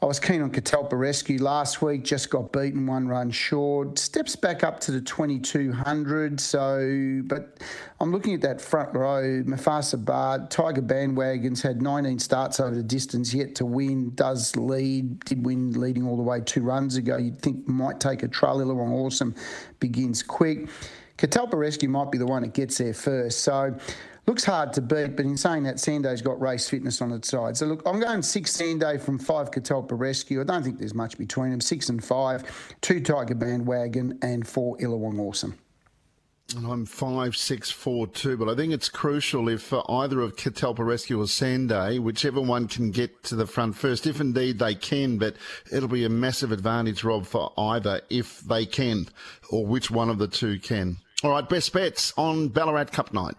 I 0.03 0.07
was 0.07 0.19
keen 0.19 0.43
on 0.43 0.51
Catalpa 0.51 0.99
Rescue 0.99 1.41
last 1.41 1.81
week, 1.81 2.03
just 2.03 2.29
got 2.29 2.51
beaten 2.51 2.89
one 2.89 3.07
run 3.07 3.31
short. 3.31 4.01
Steps 4.01 4.35
back 4.35 4.65
up 4.65 4.81
to 4.81 4.91
the 4.91 5.01
2200. 5.01 6.41
So, 6.41 7.21
but 7.27 7.63
I'm 8.01 8.11
looking 8.11 8.35
at 8.35 8.41
that 8.41 8.61
front 8.61 8.93
row. 8.95 9.23
Mufasa 9.45 10.05
Bard, 10.05 10.51
Tiger 10.51 10.83
Bandwagons 10.83 11.63
had 11.63 11.81
19 11.81 12.19
starts 12.19 12.59
over 12.59 12.75
the 12.75 12.83
distance, 12.83 13.33
yet 13.33 13.55
to 13.55 13.65
win. 13.65 14.13
Does 14.17 14.57
lead, 14.57 15.21
did 15.21 15.47
win 15.47 15.79
leading 15.81 16.05
all 16.05 16.17
the 16.17 16.23
way 16.25 16.41
two 16.41 16.63
runs 16.63 16.97
ago. 16.97 17.17
You'd 17.17 17.41
think 17.41 17.69
might 17.69 18.01
take 18.01 18.25
a 18.25 18.29
trail. 18.29 18.57
Illawong 18.59 18.91
Awesome 18.91 19.37
begins 19.79 20.25
quick. 20.25 20.69
Catalpa 21.17 21.55
Rescue 21.55 21.89
might 21.89 22.11
be 22.11 22.19
the 22.19 22.27
one 22.27 22.43
that 22.43 22.55
gets 22.55 22.79
there 22.79 22.93
first. 22.93 23.39
So, 23.39 23.79
looks 24.27 24.45
hard 24.45 24.73
to 24.75 24.81
beat, 24.81 25.17
but 25.17 25.25
in 25.25 25.37
saying 25.37 25.65
that, 25.65 25.77
Sanday's 25.77 26.23
got 26.23 26.41
race 26.41 26.69
fitness 26.69 27.01
on 27.03 27.13
its 27.13 27.29
side. 27.29 27.57
So 27.57 27.67
look, 27.67 27.83
I'm 27.87 28.01
going 28.01 28.23
six 28.23 28.57
Sanday 28.57 29.01
from 29.01 29.19
five 29.19 29.51
Catalpa 29.51 29.99
Rescue. 29.99 30.41
I 30.41 30.45
don't 30.45 30.63
think 30.63 30.79
there's 30.79 30.95
much 30.95 31.19
between 31.19 31.51
them. 31.51 31.61
Six 31.61 31.89
and 31.89 32.03
five, 32.03 32.45
two 32.81 33.01
Tiger 33.01 33.35
Bandwagon, 33.35 34.19
and 34.23 34.47
four 34.47 34.77
Illawong 34.79 35.19
Awesome. 35.19 35.59
And 36.57 36.67
I'm 36.67 36.85
five, 36.85 37.35
six, 37.35 37.71
four, 37.71 38.07
two. 38.07 38.37
But 38.37 38.49
I 38.49 38.55
think 38.55 38.75
it's 38.75 38.91
crucial 38.91 39.49
if 39.49 39.73
uh, 39.73 39.83
either 39.89 40.21
of 40.21 40.37
Catalpa 40.37 40.85
Rescue 40.85 41.21
or 41.21 41.25
Sanday, 41.25 41.99
whichever 41.99 42.41
one 42.43 42.69
can 42.69 42.91
get 42.91 43.23
to 43.25 43.37
the 43.37 43.47
front 43.47 43.77
first, 43.77 44.07
if 44.07 44.21
indeed 44.21 44.59
they 44.59 44.75
can. 44.75 45.17
But 45.17 45.37
it'll 45.71 45.89
be 45.89 46.05
a 46.05 46.11
massive 46.11 46.53
advantage, 46.53 47.05
Rob, 47.05 47.25
for 47.25 47.53
either 47.57 48.03
if 48.11 48.41
they 48.41 48.67
can, 48.67 49.09
or 49.51 49.65
which 49.65 49.91
one 49.91 50.11
of 50.11 50.19
the 50.19 50.29
two 50.29 50.59
can. 50.59 50.99
All 51.25 51.31
right, 51.31 51.49
best 51.49 51.73
bets 51.73 52.13
on 52.19 52.49
Ballarat 52.49 52.87
Cup 52.87 53.15
night. 53.15 53.37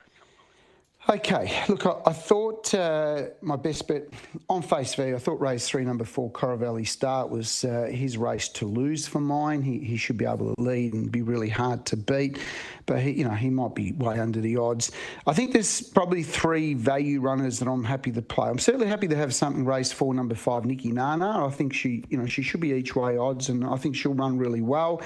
Okay, 1.09 1.61
look, 1.67 1.85
I, 1.85 1.95
I 2.05 2.13
thought 2.13 2.73
uh, 2.73 3.23
my 3.41 3.57
best 3.57 3.89
bet 3.89 4.07
on 4.49 4.61
face 4.61 4.95
value, 4.95 5.15
I 5.15 5.19
thought 5.19 5.41
race 5.41 5.67
three, 5.67 5.83
number 5.83 6.05
four, 6.05 6.31
Valley 6.55 6.85
Start 6.85 7.29
was 7.29 7.65
uh, 7.65 7.89
his 7.91 8.17
race 8.17 8.47
to 8.49 8.65
lose 8.65 9.05
for 9.05 9.19
mine. 9.19 9.61
He, 9.61 9.79
he 9.79 9.97
should 9.97 10.17
be 10.17 10.23
able 10.23 10.55
to 10.55 10.61
lead 10.61 10.93
and 10.93 11.11
be 11.11 11.21
really 11.21 11.49
hard 11.49 11.85
to 11.87 11.97
beat, 11.97 12.39
but 12.85 13.01
he, 13.01 13.11
you 13.11 13.25
know 13.25 13.31
he 13.31 13.49
might 13.49 13.75
be 13.75 13.91
way 13.91 14.17
under 14.17 14.39
the 14.39 14.55
odds. 14.55 14.93
I 15.27 15.33
think 15.33 15.51
there's 15.51 15.81
probably 15.81 16.23
three 16.23 16.73
value 16.73 17.19
runners 17.19 17.59
that 17.59 17.67
I'm 17.67 17.83
happy 17.83 18.13
to 18.13 18.21
play. 18.21 18.47
I'm 18.47 18.59
certainly 18.59 18.87
happy 18.87 19.09
to 19.09 19.15
have 19.17 19.35
something 19.35 19.65
race 19.65 19.91
four, 19.91 20.13
number 20.13 20.35
five, 20.35 20.63
Nikki 20.63 20.93
Nana. 20.93 21.45
I 21.45 21.49
think 21.49 21.73
she, 21.73 22.05
you 22.07 22.17
know, 22.17 22.27
she 22.27 22.41
should 22.41 22.61
be 22.61 22.71
each 22.71 22.95
way 22.95 23.17
odds, 23.17 23.49
and 23.49 23.65
I 23.65 23.75
think 23.75 23.97
she'll 23.97 24.13
run 24.13 24.37
really 24.37 24.61
well. 24.61 25.01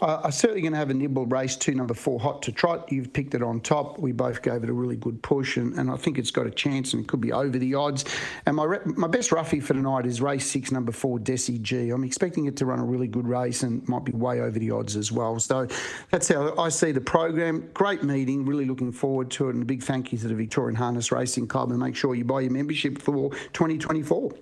I, 0.00 0.20
I'm 0.24 0.32
certainly 0.32 0.62
going 0.62 0.74
to 0.74 0.78
have 0.78 0.90
a 0.90 0.94
nibble 0.94 1.26
race 1.26 1.56
two, 1.56 1.74
number 1.74 1.94
four, 1.94 2.20
Hot 2.20 2.40
to 2.42 2.52
Trot. 2.52 2.92
You've 2.92 3.12
picked 3.12 3.34
it 3.34 3.42
on 3.42 3.60
top. 3.60 3.98
We 3.98 4.12
both 4.12 4.42
gave 4.42 4.62
it 4.62 4.70
a 4.70 4.72
really 4.72 4.96
good 4.96 5.20
push 5.24 5.39
push, 5.40 5.56
and, 5.56 5.72
and 5.78 5.90
I 5.90 5.96
think 5.96 6.18
it's 6.18 6.30
got 6.30 6.46
a 6.46 6.50
chance 6.50 6.92
and 6.92 7.02
it 7.02 7.08
could 7.08 7.20
be 7.20 7.32
over 7.32 7.58
the 7.58 7.74
odds. 7.74 8.04
And 8.44 8.56
my 8.56 8.78
my 8.84 9.08
best 9.08 9.32
roughie 9.32 9.60
for 9.60 9.72
tonight 9.72 10.04
is 10.04 10.20
race 10.20 10.46
six, 10.46 10.70
number 10.70 10.92
four, 10.92 11.18
Desi 11.18 11.60
G. 11.62 11.90
I'm 11.90 12.04
expecting 12.04 12.44
it 12.44 12.56
to 12.56 12.66
run 12.66 12.78
a 12.78 12.84
really 12.84 13.08
good 13.08 13.26
race 13.26 13.62
and 13.62 13.86
might 13.88 14.04
be 14.04 14.12
way 14.12 14.40
over 14.40 14.58
the 14.58 14.70
odds 14.70 14.96
as 14.96 15.10
well. 15.10 15.40
So 15.40 15.66
that's 16.10 16.28
how 16.28 16.54
I 16.58 16.68
see 16.68 16.92
the 16.92 17.00
program. 17.00 17.70
Great 17.72 18.02
meeting, 18.02 18.44
really 18.44 18.66
looking 18.66 18.92
forward 18.92 19.30
to 19.32 19.48
it, 19.48 19.54
and 19.54 19.62
a 19.62 19.66
big 19.66 19.82
thank 19.82 20.12
you 20.12 20.18
to 20.18 20.28
the 20.28 20.34
Victorian 20.34 20.76
Harness 20.76 21.10
Racing 21.10 21.46
Club. 21.48 21.70
And 21.70 21.78
make 21.78 21.96
sure 21.96 22.14
you 22.14 22.24
buy 22.24 22.40
your 22.40 22.52
membership 22.52 23.00
for 23.00 23.30
2024. 23.54 24.32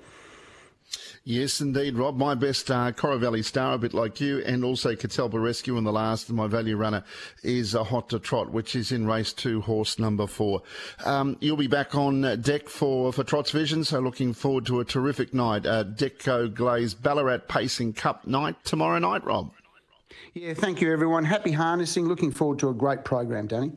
Yes, 1.28 1.60
indeed, 1.60 1.98
Rob. 1.98 2.16
My 2.16 2.34
best 2.34 2.70
uh, 2.70 2.90
Valley 2.90 3.42
Star, 3.42 3.74
a 3.74 3.78
bit 3.78 3.92
like 3.92 4.18
you, 4.18 4.38
and 4.46 4.64
also 4.64 4.94
Catalpa 4.94 5.34
Rescue 5.34 5.76
in 5.76 5.84
the 5.84 5.92
last. 5.92 6.30
My 6.30 6.46
value 6.46 6.74
runner 6.74 7.04
is 7.42 7.74
a 7.74 7.84
Hot 7.84 8.08
to 8.08 8.18
Trot, 8.18 8.50
which 8.50 8.74
is 8.74 8.92
in 8.92 9.06
race 9.06 9.34
two, 9.34 9.60
horse 9.60 9.98
number 9.98 10.26
four. 10.26 10.62
Um, 11.04 11.36
you'll 11.40 11.58
be 11.58 11.66
back 11.66 11.94
on 11.94 12.40
deck 12.40 12.70
for, 12.70 13.12
for 13.12 13.24
Trot's 13.24 13.50
Vision, 13.50 13.84
so 13.84 14.00
looking 14.00 14.32
forward 14.32 14.64
to 14.68 14.80
a 14.80 14.86
terrific 14.86 15.34
night. 15.34 15.66
Uh, 15.66 15.84
Deco 15.84 16.54
Glaze 16.54 16.94
Ballarat 16.94 17.46
Pacing 17.46 17.92
Cup 17.92 18.26
night 18.26 18.56
tomorrow 18.64 18.98
night, 18.98 19.22
Rob. 19.22 19.52
Yeah, 20.32 20.54
thank 20.54 20.80
you, 20.80 20.90
everyone. 20.90 21.26
Happy 21.26 21.52
harnessing. 21.52 22.08
Looking 22.08 22.30
forward 22.30 22.58
to 22.60 22.70
a 22.70 22.74
great 22.74 23.04
program, 23.04 23.48
Danny. 23.48 23.72